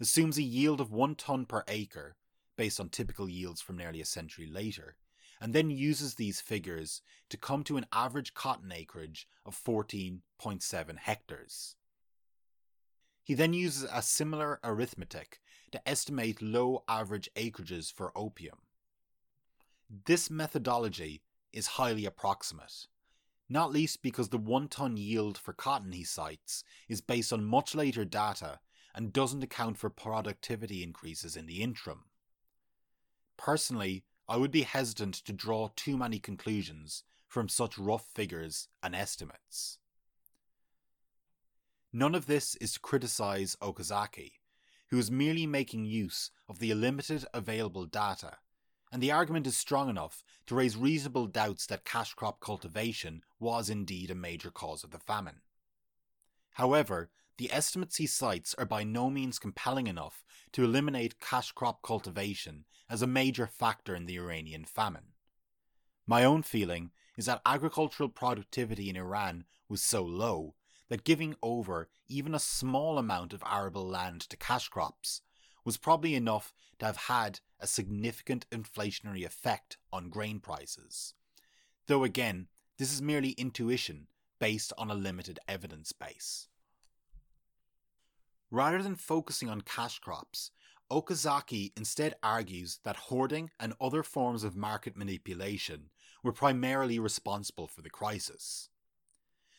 assumes 0.00 0.38
a 0.38 0.42
yield 0.42 0.80
of 0.80 0.90
1 0.90 1.16
ton 1.16 1.44
per 1.44 1.62
acre 1.68 2.16
based 2.56 2.80
on 2.80 2.88
typical 2.88 3.28
yields 3.28 3.60
from 3.60 3.76
nearly 3.76 4.00
a 4.00 4.06
century 4.06 4.46
later, 4.46 4.96
and 5.38 5.52
then 5.52 5.68
uses 5.68 6.14
these 6.14 6.40
figures 6.40 7.02
to 7.28 7.36
come 7.36 7.62
to 7.62 7.76
an 7.76 7.84
average 7.92 8.32
cotton 8.32 8.72
acreage 8.72 9.28
of 9.44 9.54
14.7 9.54 10.96
hectares. 10.96 11.76
He 13.22 13.34
then 13.34 13.52
uses 13.52 13.86
a 13.92 14.00
similar 14.00 14.58
arithmetic 14.64 15.40
to 15.72 15.86
estimate 15.86 16.40
low 16.40 16.84
average 16.88 17.28
acreages 17.36 17.92
for 17.92 18.16
opium. 18.16 18.60
This 20.06 20.30
methodology 20.30 21.20
is 21.52 21.66
highly 21.66 22.06
approximate, 22.06 22.86
not 23.48 23.72
least 23.72 24.02
because 24.02 24.28
the 24.28 24.38
one 24.38 24.68
ton 24.68 24.96
yield 24.96 25.38
for 25.38 25.52
cotton 25.52 25.92
he 25.92 26.04
cites 26.04 26.62
is 26.88 27.00
based 27.00 27.32
on 27.32 27.44
much 27.44 27.74
later 27.74 28.04
data 28.04 28.60
and 28.94 29.12
doesn't 29.12 29.44
account 29.44 29.78
for 29.78 29.90
productivity 29.90 30.82
increases 30.82 31.36
in 31.36 31.46
the 31.46 31.62
interim. 31.62 32.04
Personally, 33.36 34.04
I 34.28 34.36
would 34.36 34.50
be 34.50 34.62
hesitant 34.62 35.14
to 35.14 35.32
draw 35.32 35.70
too 35.74 35.96
many 35.96 36.18
conclusions 36.18 37.04
from 37.26 37.48
such 37.48 37.78
rough 37.78 38.06
figures 38.14 38.68
and 38.82 38.94
estimates. 38.94 39.78
None 41.92 42.14
of 42.14 42.26
this 42.26 42.54
is 42.56 42.74
to 42.74 42.80
criticize 42.80 43.56
Okazaki, 43.62 44.32
who 44.90 44.98
is 44.98 45.10
merely 45.10 45.46
making 45.46 45.86
use 45.86 46.30
of 46.48 46.58
the 46.58 46.74
limited 46.74 47.24
available 47.32 47.86
data, 47.86 48.38
and 48.92 49.02
the 49.02 49.12
argument 49.12 49.46
is 49.46 49.56
strong 49.56 49.88
enough 49.88 50.24
to 50.46 50.54
raise 50.54 50.76
reasonable 50.76 51.26
doubts 51.26 51.66
that 51.66 51.84
cash 51.84 52.14
crop 52.14 52.40
cultivation 52.40 53.22
was 53.38 53.68
indeed 53.68 54.10
a 54.10 54.14
major 54.14 54.50
cause 54.50 54.84
of 54.84 54.90
the 54.90 54.98
famine. 54.98 55.40
However, 56.52 57.10
the 57.36 57.52
estimates 57.52 57.96
he 57.96 58.06
cites 58.06 58.54
are 58.54 58.66
by 58.66 58.82
no 58.82 59.10
means 59.10 59.38
compelling 59.38 59.86
enough 59.86 60.24
to 60.52 60.64
eliminate 60.64 61.20
cash 61.20 61.52
crop 61.52 61.82
cultivation 61.82 62.64
as 62.90 63.02
a 63.02 63.06
major 63.06 63.46
factor 63.46 63.94
in 63.94 64.06
the 64.06 64.16
Iranian 64.16 64.64
famine. 64.64 65.12
My 66.06 66.24
own 66.24 66.42
feeling 66.42 66.90
is 67.16 67.26
that 67.26 67.42
agricultural 67.44 68.08
productivity 68.08 68.88
in 68.88 68.96
Iran 68.96 69.44
was 69.68 69.82
so 69.82 70.02
low 70.02 70.54
that 70.88 71.04
giving 71.04 71.36
over 71.42 71.88
even 72.08 72.34
a 72.34 72.40
small 72.40 72.98
amount 72.98 73.32
of 73.32 73.42
arable 73.46 73.86
land 73.86 74.22
to 74.22 74.36
cash 74.36 74.68
crops 74.68 75.20
was 75.68 75.76
probably 75.76 76.14
enough 76.14 76.54
to 76.78 76.86
have 76.86 76.96
had 76.96 77.40
a 77.60 77.66
significant 77.66 78.46
inflationary 78.48 79.22
effect 79.22 79.76
on 79.92 80.08
grain 80.08 80.40
prices. 80.40 81.12
Though 81.88 82.04
again, 82.04 82.46
this 82.78 82.90
is 82.90 83.02
merely 83.02 83.32
intuition 83.32 84.06
based 84.38 84.72
on 84.78 84.90
a 84.90 84.94
limited 84.94 85.38
evidence 85.46 85.92
base. 85.92 86.48
Rather 88.50 88.82
than 88.82 88.94
focusing 88.94 89.50
on 89.50 89.60
cash 89.60 89.98
crops, 89.98 90.52
Okazaki 90.90 91.72
instead 91.76 92.14
argues 92.22 92.80
that 92.84 92.96
hoarding 92.96 93.50
and 93.60 93.74
other 93.78 94.02
forms 94.02 94.44
of 94.44 94.56
market 94.56 94.96
manipulation 94.96 95.90
were 96.24 96.32
primarily 96.32 96.98
responsible 96.98 97.66
for 97.66 97.82
the 97.82 97.90
crisis. 97.90 98.70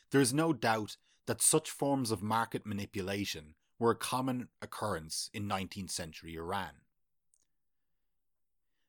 There 0.09 0.21
is 0.21 0.33
no 0.33 0.53
doubt 0.53 0.97
that 1.27 1.43
such 1.43 1.69
forms 1.69 2.09
of 2.09 2.23
market 2.23 2.65
manipulation 2.65 3.53
were 3.79 3.91
a 3.91 3.95
common 3.95 4.49
occurrence 4.61 5.29
in 5.33 5.47
19th 5.47 5.89
century 5.89 6.35
Iran. 6.35 6.81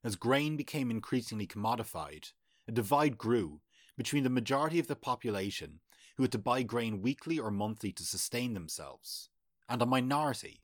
As 0.03 0.17
grain 0.17 0.57
became 0.57 0.91
increasingly 0.91 1.47
commodified, 1.47 2.33
a 2.67 2.73
divide 2.73 3.17
grew 3.17 3.61
between 3.97 4.25
the 4.25 4.31
majority 4.31 4.79
of 4.79 4.89
the 4.89 4.97
population 4.97 5.81
who 6.17 6.25
had 6.25 6.33
to 6.33 6.39
buy 6.39 6.63
grain 6.63 7.01
weekly 7.01 7.39
or 7.39 7.51
monthly 7.51 7.93
to 7.93 8.03
sustain 8.03 8.55
themselves, 8.55 9.29
and 9.69 9.81
a 9.81 9.87
minority 9.87 10.63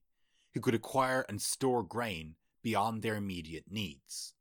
who 0.54 0.60
could 0.60 0.74
acquire 0.74 1.24
and 1.28 1.40
store 1.40 1.82
grain 1.82 2.34
beyond 2.62 3.02
their 3.02 3.14
immediate 3.14 3.64
needs. 3.70 4.34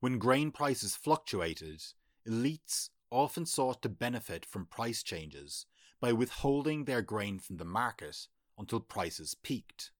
When 0.00 0.18
grain 0.18 0.50
prices 0.50 0.94
fluctuated, 0.96 1.82
elites 2.28 2.90
often 3.10 3.44
sought 3.44 3.82
to 3.82 3.88
benefit 3.88 4.46
from 4.46 4.66
price 4.66 5.02
changes 5.02 5.66
by 6.00 6.12
withholding 6.12 6.84
their 6.84 7.02
grain 7.02 7.38
from 7.38 7.58
the 7.58 7.64
market 7.64 8.26
until 8.58 8.80
prices 8.80 9.34
peaked. 9.34 9.90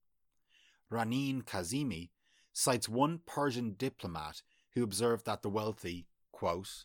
Ranin 0.88 1.42
Kazemi 1.42 2.10
cites 2.52 2.88
one 2.88 3.20
Persian 3.26 3.74
diplomat 3.74 4.42
who 4.74 4.82
observed 4.82 5.26
that 5.26 5.42
the 5.42 5.50
wealthy, 5.50 6.06
quote, 6.32 6.84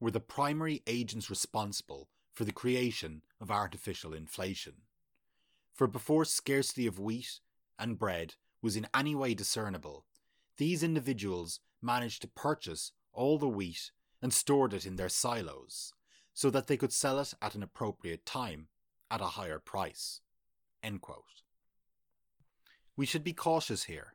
were 0.00 0.10
the 0.10 0.20
primary 0.20 0.82
agents 0.86 1.30
responsible 1.30 2.08
for 2.32 2.44
the 2.44 2.52
creation 2.52 3.22
of 3.40 3.50
artificial 3.50 4.14
inflation. 4.14 4.74
For 5.72 5.86
before 5.86 6.24
scarcity 6.24 6.86
of 6.86 6.98
wheat 6.98 7.40
and 7.78 7.98
bread 7.98 8.34
was 8.62 8.76
in 8.76 8.86
any 8.94 9.14
way 9.14 9.34
discernible, 9.34 10.04
these 10.56 10.82
individuals 10.82 11.60
managed 11.80 12.22
to 12.22 12.28
purchase 12.28 12.92
all 13.12 13.38
the 13.38 13.48
wheat 13.48 13.90
and 14.20 14.32
stored 14.32 14.74
it 14.74 14.86
in 14.86 14.96
their 14.96 15.08
silos, 15.08 15.92
so 16.38 16.50
that 16.50 16.68
they 16.68 16.76
could 16.76 16.92
sell 16.92 17.18
it 17.18 17.34
at 17.42 17.56
an 17.56 17.64
appropriate 17.64 18.24
time 18.24 18.68
at 19.10 19.20
a 19.20 19.34
higher 19.34 19.58
price. 19.58 20.20
We 22.96 23.06
should 23.06 23.24
be 23.24 23.32
cautious 23.32 23.84
here. 23.84 24.14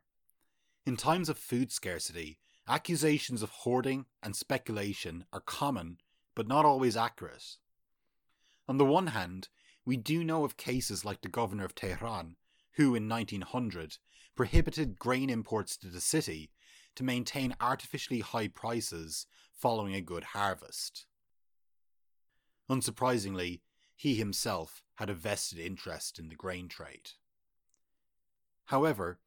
In 0.86 0.96
times 0.96 1.28
of 1.28 1.36
food 1.36 1.70
scarcity, 1.70 2.38
accusations 2.66 3.42
of 3.42 3.50
hoarding 3.50 4.06
and 4.22 4.34
speculation 4.34 5.26
are 5.34 5.40
common 5.40 5.98
but 6.34 6.48
not 6.48 6.64
always 6.64 6.96
accurate. 6.96 7.58
On 8.66 8.78
the 8.78 8.86
one 8.86 9.08
hand, 9.08 9.50
we 9.84 9.98
do 9.98 10.24
know 10.24 10.46
of 10.46 10.56
cases 10.56 11.04
like 11.04 11.20
the 11.20 11.28
governor 11.28 11.66
of 11.66 11.74
Tehran, 11.74 12.36
who 12.76 12.94
in 12.94 13.06
1900 13.06 13.98
prohibited 14.34 14.98
grain 14.98 15.28
imports 15.28 15.76
to 15.76 15.88
the 15.88 16.00
city 16.00 16.52
to 16.94 17.04
maintain 17.04 17.54
artificially 17.60 18.20
high 18.20 18.48
prices 18.48 19.26
following 19.52 19.94
a 19.94 20.00
good 20.00 20.24
harvest. 20.24 21.04
Unsurprisingly, 22.70 23.60
he 23.96 24.14
himself 24.14 24.82
had 24.94 25.10
a 25.10 25.14
vested 25.14 25.58
interest 25.58 26.18
in 26.18 26.28
the 26.28 26.34
grain 26.34 26.68
trade. 26.68 27.10
However, 28.66 29.18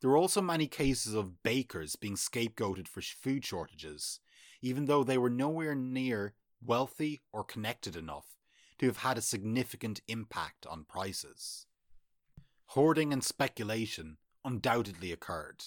there 0.00 0.10
were 0.10 0.16
also 0.16 0.40
many 0.40 0.66
cases 0.66 1.14
of 1.14 1.42
bakers 1.42 1.96
being 1.96 2.16
scapegoated 2.16 2.88
for 2.88 3.00
food 3.00 3.44
shortages, 3.44 4.20
even 4.62 4.86
though 4.86 5.04
they 5.04 5.18
were 5.18 5.30
nowhere 5.30 5.74
near 5.74 6.34
wealthy 6.64 7.22
or 7.32 7.44
connected 7.44 7.96
enough 7.96 8.36
to 8.78 8.86
have 8.86 8.98
had 8.98 9.18
a 9.18 9.22
significant 9.22 10.00
impact 10.08 10.66
on 10.66 10.84
prices. 10.84 11.66
Hoarding 12.70 13.12
and 13.12 13.24
speculation 13.24 14.18
undoubtedly 14.44 15.12
occurred. 15.12 15.64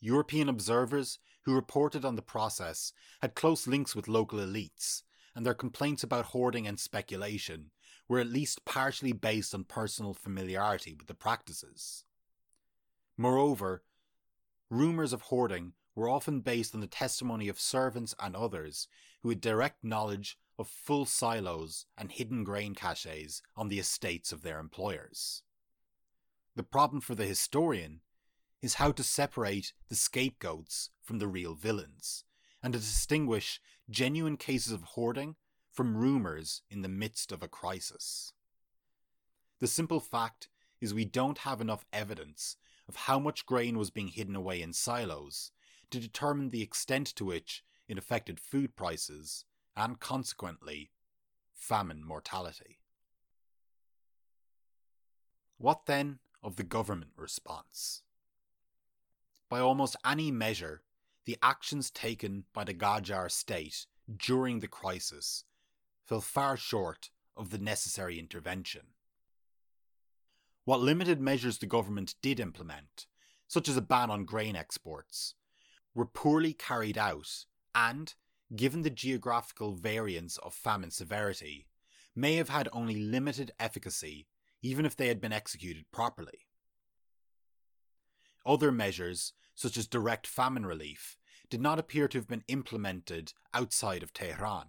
European 0.00 0.48
observers 0.48 1.18
who 1.42 1.54
reported 1.54 2.04
on 2.04 2.16
the 2.16 2.22
process 2.22 2.92
had 3.22 3.34
close 3.34 3.66
links 3.66 3.96
with 3.96 4.08
local 4.08 4.38
elites, 4.38 5.02
and 5.36 5.44
their 5.44 5.54
complaints 5.54 6.02
about 6.02 6.24
hoarding 6.26 6.66
and 6.66 6.80
speculation 6.80 7.70
were 8.08 8.18
at 8.18 8.26
least 8.26 8.64
partially 8.64 9.12
based 9.12 9.54
on 9.54 9.64
personal 9.64 10.14
familiarity 10.14 10.94
with 10.94 11.06
the 11.06 11.14
practices. 11.14 12.04
Moreover, 13.18 13.82
rumours 14.70 15.12
of 15.12 15.22
hoarding 15.22 15.74
were 15.94 16.08
often 16.08 16.40
based 16.40 16.74
on 16.74 16.80
the 16.80 16.86
testimony 16.86 17.48
of 17.48 17.60
servants 17.60 18.14
and 18.18 18.34
others 18.34 18.88
who 19.22 19.28
had 19.28 19.40
direct 19.40 19.84
knowledge 19.84 20.38
of 20.58 20.68
full 20.68 21.04
silos 21.04 21.84
and 21.98 22.12
hidden 22.12 22.42
grain 22.42 22.74
caches 22.74 23.42
on 23.54 23.68
the 23.68 23.78
estates 23.78 24.32
of 24.32 24.42
their 24.42 24.58
employers. 24.58 25.42
The 26.54 26.62
problem 26.62 27.02
for 27.02 27.14
the 27.14 27.26
historian 27.26 28.00
is 28.62 28.74
how 28.74 28.90
to 28.92 29.02
separate 29.02 29.74
the 29.88 29.96
scapegoats 29.96 30.90
from 31.02 31.18
the 31.18 31.28
real 31.28 31.54
villains, 31.54 32.24
and 32.66 32.72
to 32.72 32.80
distinguish 32.80 33.60
genuine 33.88 34.36
cases 34.36 34.72
of 34.72 34.82
hoarding 34.82 35.36
from 35.70 35.96
rumours 35.96 36.62
in 36.68 36.82
the 36.82 36.88
midst 36.88 37.30
of 37.30 37.40
a 37.40 37.46
crisis. 37.46 38.32
The 39.60 39.68
simple 39.68 40.00
fact 40.00 40.48
is 40.80 40.92
we 40.92 41.04
don't 41.04 41.38
have 41.38 41.60
enough 41.60 41.86
evidence 41.92 42.56
of 42.88 42.96
how 42.96 43.20
much 43.20 43.46
grain 43.46 43.78
was 43.78 43.90
being 43.90 44.08
hidden 44.08 44.34
away 44.34 44.60
in 44.60 44.72
silos 44.72 45.52
to 45.92 46.00
determine 46.00 46.50
the 46.50 46.60
extent 46.60 47.06
to 47.14 47.24
which 47.24 47.62
it 47.86 47.98
affected 47.98 48.40
food 48.40 48.74
prices 48.74 49.44
and 49.76 50.00
consequently 50.00 50.90
famine 51.54 52.02
mortality. 52.04 52.80
What 55.56 55.86
then 55.86 56.18
of 56.42 56.56
the 56.56 56.64
government 56.64 57.12
response? 57.16 58.02
By 59.48 59.60
almost 59.60 59.94
any 60.04 60.32
measure, 60.32 60.82
the 61.26 61.36
actions 61.42 61.90
taken 61.90 62.44
by 62.54 62.64
the 62.64 62.74
Qajar 62.74 63.30
state 63.30 63.86
during 64.16 64.60
the 64.60 64.68
crisis 64.68 65.44
fell 66.04 66.20
far 66.20 66.56
short 66.56 67.10
of 67.36 67.50
the 67.50 67.58
necessary 67.58 68.18
intervention. 68.18 68.82
What 70.64 70.80
limited 70.80 71.20
measures 71.20 71.58
the 71.58 71.66
government 71.66 72.14
did 72.22 72.40
implement, 72.40 73.06
such 73.48 73.68
as 73.68 73.76
a 73.76 73.82
ban 73.82 74.10
on 74.10 74.24
grain 74.24 74.56
exports, 74.56 75.34
were 75.94 76.06
poorly 76.06 76.52
carried 76.52 76.96
out 76.96 77.44
and, 77.74 78.14
given 78.54 78.82
the 78.82 78.90
geographical 78.90 79.74
variance 79.74 80.38
of 80.38 80.54
famine 80.54 80.90
severity, 80.90 81.66
may 82.14 82.36
have 82.36 82.48
had 82.48 82.68
only 82.72 82.96
limited 82.96 83.50
efficacy 83.58 84.26
even 84.62 84.86
if 84.86 84.96
they 84.96 85.08
had 85.08 85.20
been 85.20 85.32
executed 85.32 85.84
properly. 85.92 86.46
Other 88.44 88.72
measures, 88.72 89.32
such 89.56 89.76
as 89.76 89.88
direct 89.88 90.26
famine 90.26 90.64
relief, 90.64 91.16
did 91.50 91.60
not 91.60 91.78
appear 91.78 92.06
to 92.06 92.18
have 92.18 92.28
been 92.28 92.44
implemented 92.46 93.32
outside 93.54 94.02
of 94.02 94.12
Tehran. 94.12 94.68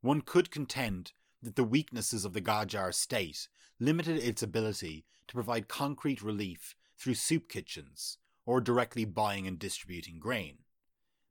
One 0.00 0.22
could 0.22 0.50
contend 0.50 1.12
that 1.42 1.56
the 1.56 1.64
weaknesses 1.64 2.24
of 2.24 2.32
the 2.32 2.40
Qajar 2.40 2.92
state 2.92 3.48
limited 3.78 4.16
its 4.16 4.42
ability 4.42 5.04
to 5.28 5.34
provide 5.34 5.68
concrete 5.68 6.22
relief 6.22 6.74
through 6.98 7.14
soup 7.14 7.48
kitchens 7.48 8.18
or 8.46 8.60
directly 8.60 9.04
buying 9.04 9.46
and 9.46 9.58
distributing 9.58 10.18
grain, 10.18 10.58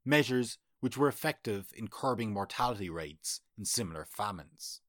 measures 0.04 0.58
which 0.78 0.96
were 0.96 1.08
effective 1.08 1.70
in 1.76 1.88
curbing 1.88 2.32
mortality 2.32 2.88
rates 2.88 3.40
in 3.58 3.64
similar 3.64 4.04
famines. 4.04 4.80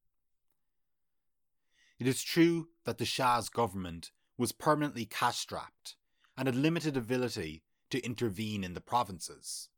It 1.99 2.07
is 2.07 2.23
true 2.23 2.69
that 2.85 2.97
the 2.97 3.05
Shah's 3.05 3.49
government 3.49 4.11
was 4.37 4.51
permanently 4.51 5.05
cash 5.05 5.37
strapped 5.37 5.95
and 6.37 6.47
had 6.47 6.55
limited 6.55 6.97
ability 6.97 7.63
to 7.89 8.03
intervene 8.05 8.63
in 8.63 8.73
the 8.73 8.81
provinces. 8.81 9.69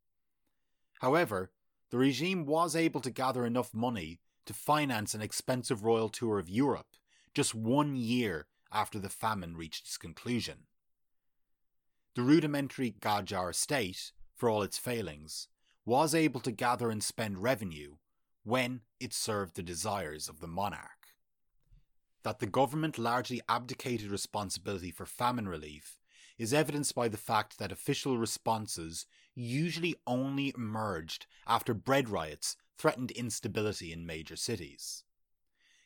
However, 1.01 1.51
the 1.89 1.97
regime 1.97 2.45
was 2.45 2.75
able 2.75 3.01
to 3.01 3.11
gather 3.11 3.45
enough 3.45 3.73
money 3.73 4.19
to 4.45 4.53
finance 4.53 5.13
an 5.13 5.21
expensive 5.21 5.83
royal 5.83 6.09
tour 6.09 6.39
of 6.39 6.49
Europe 6.49 6.95
just 7.33 7.55
one 7.55 7.95
year 7.95 8.47
after 8.71 8.99
the 8.99 9.09
famine 9.09 9.55
reached 9.55 9.85
its 9.85 9.97
conclusion. 9.97 10.65
The 12.15 12.21
rudimentary 12.21 12.91
Qajar 12.91 13.53
state, 13.55 14.11
for 14.35 14.49
all 14.49 14.61
its 14.61 14.77
failings, 14.77 15.47
was 15.85 16.13
able 16.13 16.39
to 16.41 16.51
gather 16.51 16.89
and 16.89 17.03
spend 17.03 17.41
revenue 17.41 17.95
when 18.43 18.81
it 18.99 19.13
served 19.13 19.55
the 19.55 19.63
desires 19.63 20.29
of 20.29 20.39
the 20.39 20.47
monarch. 20.47 21.07
That 22.23 22.39
the 22.39 22.47
government 22.47 22.97
largely 22.97 23.41
abdicated 23.49 24.11
responsibility 24.11 24.91
for 24.91 25.05
famine 25.05 25.47
relief 25.47 25.99
is 26.37 26.53
evidenced 26.53 26.95
by 26.95 27.07
the 27.07 27.17
fact 27.17 27.57
that 27.59 27.71
official 27.71 28.17
responses 28.17 29.05
usually 29.35 29.95
only 30.05 30.53
emerged 30.55 31.25
after 31.47 31.73
bread 31.73 32.09
riots 32.09 32.55
threatened 32.77 33.11
instability 33.11 33.91
in 33.91 34.05
major 34.05 34.35
cities. 34.35 35.03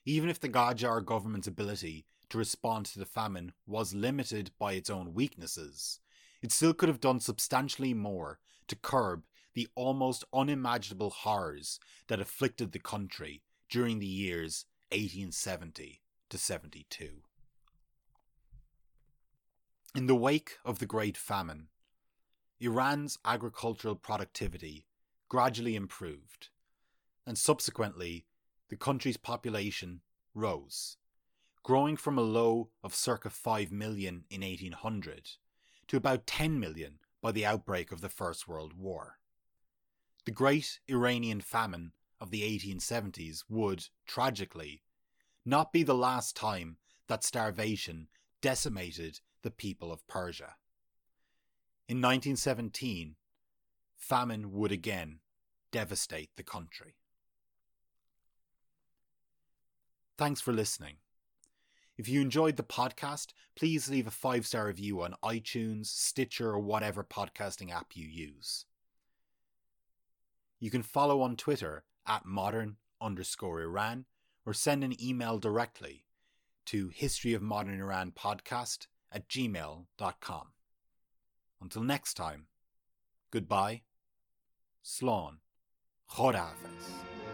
Even 0.05 0.29
if 0.29 0.39
the 0.39 0.49
Qajar 0.49 1.03
government's 1.03 1.47
ability 1.47 2.05
to 2.29 2.38
respond 2.38 2.86
to 2.88 2.99
the 2.99 3.05
famine 3.05 3.53
was 3.65 3.93
limited 3.93 4.51
by 4.60 4.73
its 4.73 4.89
own 4.89 5.13
weaknesses, 5.13 5.99
it 6.41 6.51
still 6.51 6.73
could 6.73 6.89
have 6.89 6.99
done 6.99 7.19
substantially 7.19 7.93
more 7.93 8.39
to 8.67 8.75
curb 8.75 9.23
the 9.53 9.67
almost 9.75 10.23
unimaginable 10.33 11.10
horrors 11.10 11.79
that 12.07 12.19
afflicted 12.19 12.71
the 12.71 12.79
country 12.79 13.41
during 13.69 13.99
the 13.99 14.05
years 14.05 14.65
1870 14.91 16.01
to 16.29 16.38
72. 16.38 17.21
In 19.95 20.06
the 20.06 20.15
wake 20.15 20.58
of 20.63 20.80
the 20.80 20.86
Great 20.86 21.17
Famine, 21.17 21.69
Iran's 22.60 23.17
agricultural 23.26 23.95
productivity 23.95 24.86
gradually 25.30 25.76
improved, 25.76 26.50
and 27.26 27.38
subsequently 27.38 28.26
the 28.69 28.76
country's 28.76 29.17
population 29.17 30.02
rose, 30.36 30.97
growing 31.63 31.97
from 31.97 32.17
a 32.17 32.21
low 32.21 32.69
of 32.84 32.93
circa 32.93 33.30
5 33.30 33.71
million 33.71 34.26
in 34.30 34.41
1800 34.41 35.32
to 35.88 35.97
about 35.97 36.28
10 36.28 36.60
million 36.60 37.00
by 37.21 37.32
the 37.32 37.45
outbreak 37.45 37.91
of 37.91 38.02
the 38.02 38.10
First 38.10 38.47
World 38.47 38.73
War. 38.78 39.17
The 40.26 40.32
Great 40.32 40.80
Iranian 40.88 41.41
Famine 41.41 41.93
of 42.19 42.30
the 42.30 42.41
1870s 42.41 43.45
would, 43.50 43.86
tragically, 44.06 44.84
not 45.45 45.71
be 45.71 45.82
the 45.84 45.95
last 45.95 46.36
time 46.36 46.78
that 47.08 47.23
starvation 47.23 48.10
decimated 48.41 49.21
the 49.43 49.52
people 49.52 49.91
of 49.91 50.08
Persia. 50.08 50.56
In 51.88 51.97
1917, 51.97 53.15
famine 53.95 54.52
would 54.52 54.71
again 54.71 55.19
devastate 55.71 56.32
the 56.36 56.43
country. 56.43 56.95
Thanks 60.17 60.41
for 60.41 60.52
listening. 60.52 60.95
If 61.97 62.08
you 62.08 62.21
enjoyed 62.21 62.58
the 62.58 62.63
podcast, 62.63 63.28
please 63.56 63.89
leave 63.89 64.08
a 64.08 64.12
five 64.12 64.45
star 64.45 64.67
review 64.67 65.02
on 65.02 65.15
iTunes, 65.23 65.88
Stitcher, 65.88 66.50
or 66.50 66.60
whatever 66.60 67.04
podcasting 67.04 67.71
app 67.71 67.95
you 67.95 68.08
use. 68.08 68.65
You 70.60 70.69
can 70.69 70.84
follow 70.84 71.21
on 71.21 71.36
Twitter 71.36 71.84
at 72.08 72.26
modern 72.26 72.78
underscore 73.00 73.62
Iran 73.62 74.06
or 74.45 74.54
send 74.54 74.84
an 74.84 75.02
email 75.04 75.38
directly 75.39 76.06
to 76.65 76.89
history 76.89 77.34
at 79.11 79.27
gmail.com. 79.27 80.47
Until 81.61 81.83
next 81.83 82.13
time, 82.13 82.47
goodbye, 83.31 83.81
Slán, 84.83 85.37
Khodafis. 86.09 87.26